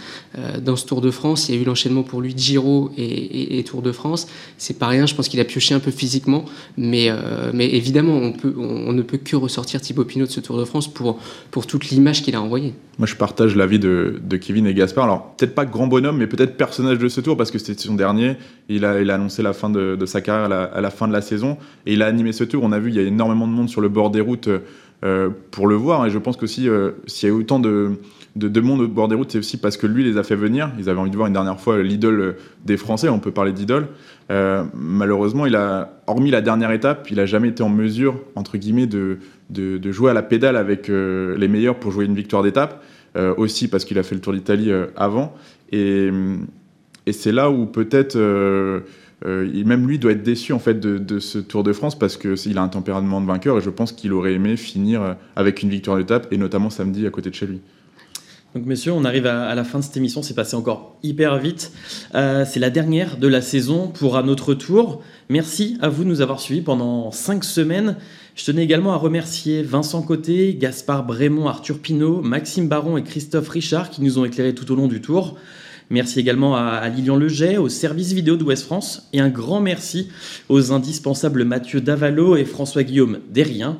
dans 0.61 0.75
ce 0.75 0.85
Tour 0.85 1.01
de 1.01 1.11
France. 1.11 1.49
Il 1.49 1.55
y 1.55 1.57
a 1.57 1.61
eu 1.61 1.65
l'enchaînement 1.65 2.03
pour 2.03 2.21
lui 2.21 2.33
Giro 2.35 2.91
et, 2.97 3.63
Tour 3.65 3.81
de 3.81 3.91
France. 3.91 4.27
C'est 4.57 4.77
pas 4.77 4.87
rien. 4.87 5.05
Je 5.05 5.15
pense 5.15 5.27
qu'il 5.27 5.39
a 5.39 5.45
pioché 5.45 5.73
un 5.73 5.79
peu 5.79 5.91
physiquement, 5.91 6.45
mais, 6.77 7.09
mais 7.53 7.65
évidemment, 7.73 8.13
on, 8.13 8.31
peut, 8.31 8.53
on, 8.57 8.93
ne 8.93 9.01
peut 9.01 9.17
que 9.17 9.35
ressortir 9.35 9.81
Thibaut 9.81 10.05
Pinot 10.05 10.27
de 10.27 10.31
ce 10.31 10.39
Tour 10.39 10.57
de 10.57 10.65
France 10.65 10.87
pour, 10.87 11.19
pour 11.51 11.67
toute 11.67 11.89
l'image 11.89 12.21
qu'il 12.21 12.35
a 12.35 12.41
envoyée. 12.41 12.73
Moi, 12.99 13.07
je 13.07 13.15
partage 13.15 13.55
l'avis 13.55 13.79
de, 13.79 14.19
Kevin 14.39 14.67
et 14.67 14.73
Gaspard. 14.73 15.05
Alors, 15.05 15.35
peut-être 15.35 15.55
pas 15.55 15.65
grand 15.65 15.87
bonhomme, 15.87 16.17
mais 16.17 16.27
peut-être 16.27 16.57
personnage 16.57 16.99
de 16.99 17.07
ce 17.09 17.21
Tour 17.21 17.37
parce 17.37 17.49
que 17.49 17.57
c'était 17.57 17.81
son 17.81 17.95
dernier. 17.95 18.35
Il 18.67 18.85
a, 18.85 19.01
il 19.01 19.09
a 19.09 19.15
annoncé 19.15 19.41
la 19.41 19.53
fin 19.53 19.69
de, 19.69 19.97
sa 20.05 20.21
carrière 20.21 20.51
à 20.51 20.81
la 20.81 20.89
fin 20.91 21.07
de 21.07 21.13
la 21.13 21.21
saison. 21.21 21.57
Et 21.85 21.93
il 21.93 22.01
a 22.01 22.07
animé 22.07 22.31
ce 22.31 22.43
tour. 22.43 22.63
On 22.63 22.71
a 22.71 22.79
vu, 22.79 22.89
il 22.89 22.95
y 22.95 22.99
a 22.99 23.03
énormément 23.03 23.47
de 23.47 23.53
monde 23.53 23.69
sur 23.69 23.81
le 23.81 23.89
bord 23.89 24.09
des 24.11 24.21
routes 24.21 24.49
euh, 25.05 25.29
pour 25.51 25.67
le 25.67 25.75
voir. 25.75 26.05
Et 26.05 26.09
je 26.09 26.17
pense 26.17 26.35
qu'aussi, 26.35 26.67
euh, 26.67 26.91
s'il 27.07 27.29
y 27.29 27.31
a 27.31 27.35
autant 27.35 27.59
de, 27.59 27.91
de, 28.35 28.59
monde 28.59 28.81
au 28.81 28.87
bord 28.89 29.07
des 29.07 29.15
routes, 29.15 29.31
c'est 29.31 29.37
aussi 29.37 29.55
parce 29.55 29.77
que 29.77 29.87
lui 29.87 30.03
les 30.03 30.17
a 30.17 30.23
fait 30.23 30.35
venir. 30.35 30.71
Ils 30.77 30.89
avaient 30.89 30.99
envie 30.99 31.09
de 31.09 31.15
voir 31.15 31.27
une 31.27 31.33
dernière 31.33 31.57
fois 31.57 31.81
l'idole 31.81 32.35
des 32.65 32.75
Français. 32.75 33.07
On 33.07 33.19
peut 33.19 33.31
parler 33.31 33.53
d'idole. 33.53 33.87
Euh, 34.29 34.65
malheureusement, 34.73 35.45
il 35.45 35.55
a, 35.55 36.01
hormis 36.05 36.31
la 36.31 36.41
dernière 36.41 36.71
étape, 36.71 37.09
il 37.11 37.21
a 37.21 37.25
jamais 37.25 37.47
été 37.47 37.63
en 37.63 37.69
mesure, 37.69 38.19
entre 38.35 38.57
guillemets, 38.57 38.87
de, 38.87 39.19
jouer 39.89 40.11
à 40.11 40.13
la 40.13 40.21
pédale 40.21 40.57
avec 40.57 40.89
les 40.89 41.47
meilleurs 41.47 41.75
pour 41.75 41.93
jouer 41.93 42.03
une 42.03 42.15
victoire 42.15 42.43
d'étape. 42.43 42.83
aussi 43.37 43.69
parce 43.69 43.85
qu'il 43.85 43.97
a 43.99 44.03
fait 44.03 44.15
le 44.15 44.21
Tour 44.21 44.33
d'Italie 44.33 44.69
avant. 44.97 45.33
Et 45.71 46.11
c'est 47.09 47.31
là 47.31 47.49
où 47.49 47.67
peut-être 47.67 48.17
euh, 49.25 49.63
même 49.65 49.87
lui 49.87 49.99
doit 49.99 50.13
être 50.13 50.23
déçu 50.23 50.53
en 50.53 50.59
fait 50.59 50.79
de, 50.79 51.19
ce 51.19 51.39
Tour 51.39 51.63
de 51.63 51.73
France 51.73 51.97
parce 51.97 52.17
qu'il 52.17 52.57
a 52.57 52.61
un 52.61 52.69
tempérament 52.69 53.21
de 53.21 53.25
vainqueur 53.25 53.57
et 53.57 53.61
je 53.61 53.69
pense 53.69 53.91
qu'il 53.91 54.13
aurait 54.13 54.33
aimé 54.33 54.55
finir 54.55 55.01
euh, 55.01 55.13
avec 55.35 55.61
une 55.61 55.69
victoire 55.69 55.97
d'étape 55.97 56.31
et 56.31 56.37
notamment 56.37 56.69
samedi 56.69 57.05
à 57.05 57.09
côté 57.09 57.29
de 57.29 57.35
chez 57.35 57.47
lui. 57.47 57.59
Donc 58.55 58.65
messieurs, 58.65 58.93
on 58.93 59.05
arrive 59.05 59.27
à, 59.27 59.53
la 59.53 59.63
fin 59.63 59.77
de 59.77 59.83
cette 59.83 59.97
émission, 59.97 60.23
c'est 60.23 60.33
passé 60.33 60.55
encore 60.55 60.97
hyper 61.03 61.37
vite. 61.37 61.71
Euh, 62.15 62.45
c'est 62.49 62.59
la 62.59 62.71
dernière 62.71 63.17
de 63.17 63.27
la 63.27 63.41
saison 63.41 63.87
pour 63.87 64.17
un 64.17 64.27
autre 64.27 64.55
tour. 64.55 65.03
Merci 65.29 65.77
à 65.81 65.89
vous 65.89 66.03
de 66.03 66.09
nous 66.09 66.21
avoir 66.21 66.39
suivis 66.39 66.61
pendant 66.61 67.11
cinq 67.11 67.43
semaines. 67.43 67.95
Je 68.35 68.45
tenais 68.45 68.63
également 68.63 68.93
à 68.93 68.95
remercier 68.95 69.61
Vincent 69.61 70.01
Côté, 70.01 70.55
Gaspard 70.55 71.05
Brémond, 71.05 71.47
Arthur 71.47 71.77
Pinault, 71.77 72.21
Maxime 72.21 72.67
Baron 72.67 72.97
et 72.97 73.03
Christophe 73.03 73.49
Richard 73.49 73.91
qui 73.91 74.01
nous 74.01 74.17
ont 74.17 74.25
éclairés 74.25 74.55
tout 74.55 74.71
au 74.71 74.75
long 74.75 74.87
du 74.87 74.99
tour. 74.99 75.37
Merci 75.91 76.19
également 76.19 76.55
à, 76.55 76.87
Lilian 76.87 77.15
Leget, 77.15 77.57
au 77.57 77.67
service 77.67 78.13
vidéo 78.13 78.37
d'Ouest 78.37 78.63
France, 78.63 79.09
et 79.11 79.19
un 79.19 79.29
grand 79.29 79.59
merci 79.59 80.09
aux 80.47 80.71
indispensables 80.71 81.43
Mathieu 81.43 81.81
Davalo 81.81 82.35
et 82.35 82.45
François 82.45 82.83
Guillaume 82.83 83.19
Derrien. 83.31 83.79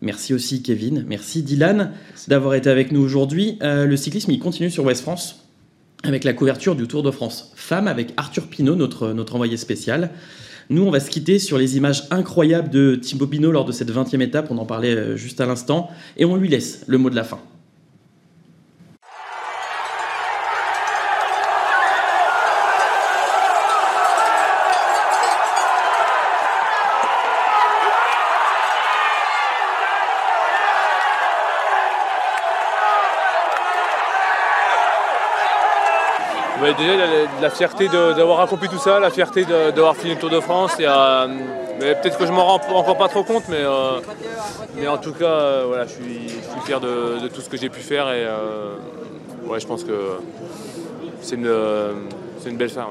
Merci 0.00 0.32
aussi 0.32 0.62
Kevin, 0.62 1.04
merci 1.06 1.42
Dylan 1.42 1.92
d'avoir 2.28 2.54
été 2.54 2.70
avec 2.70 2.92
nous 2.92 3.02
aujourd'hui. 3.02 3.58
Euh, 3.62 3.84
le 3.84 3.96
cyclisme, 3.96 4.30
il 4.30 4.38
continue 4.38 4.70
sur 4.70 4.84
Ouest 4.84 5.02
France 5.02 5.44
avec 6.02 6.24
la 6.24 6.32
couverture 6.32 6.76
du 6.76 6.86
Tour 6.86 7.02
de 7.02 7.10
France 7.10 7.52
Femmes 7.56 7.88
avec 7.88 8.14
Arthur 8.16 8.46
Pinault, 8.46 8.76
notre, 8.76 9.12
notre 9.12 9.34
envoyé 9.34 9.58
spécial. 9.58 10.10
Nous, 10.70 10.82
on 10.82 10.90
va 10.90 11.00
se 11.00 11.10
quitter 11.10 11.38
sur 11.38 11.58
les 11.58 11.76
images 11.76 12.04
incroyables 12.10 12.70
de 12.70 12.94
Thibaut 12.94 13.26
Pinot 13.26 13.52
lors 13.52 13.66
de 13.66 13.72
cette 13.72 13.92
20e 13.92 14.22
étape, 14.22 14.50
on 14.50 14.56
en 14.56 14.64
parlait 14.64 14.94
euh, 14.94 15.16
juste 15.16 15.42
à 15.42 15.46
l'instant, 15.46 15.90
et 16.16 16.24
on 16.24 16.36
lui 16.36 16.48
laisse 16.48 16.84
le 16.86 16.96
mot 16.96 17.10
de 17.10 17.16
la 17.16 17.24
fin. 17.24 17.40
déjà 36.72 37.23
la, 37.40 37.50
fierté 37.50 37.88
d'avoir 37.88 38.40
accompli 38.40 38.68
tout 38.68 38.78
ça, 38.78 39.00
la 39.00 39.10
fierté 39.10 39.44
d'avoir 39.44 39.96
fini 39.96 40.14
le 40.14 40.20
Tour 40.20 40.30
de 40.30 40.40
France. 40.40 40.76
Euh, 40.80 41.26
peut-être 41.78 42.18
que 42.18 42.26
je 42.26 42.32
m'en 42.32 42.44
rends 42.44 42.60
encore 42.74 42.96
pas 42.96 43.08
trop 43.08 43.24
compte, 43.24 43.44
mais, 43.48 43.60
euh, 43.60 44.00
mais 44.76 44.86
en 44.86 44.98
tout 44.98 45.12
cas, 45.12 45.24
euh, 45.24 45.64
voilà, 45.66 45.86
je, 45.86 45.92
suis, 45.92 46.28
fier 46.64 46.80
de, 46.80 47.28
tout 47.28 47.40
ce 47.40 47.48
que 47.48 47.56
j'ai 47.56 47.68
pu 47.68 47.80
faire 47.80 48.12
et 48.12 48.26
ouais, 49.46 49.60
je 49.60 49.66
pense 49.66 49.84
que 49.84 50.18
c'est 51.20 51.36
une, 51.36 51.52
une, 52.46 52.56
belle 52.56 52.70
fin. 52.70 52.86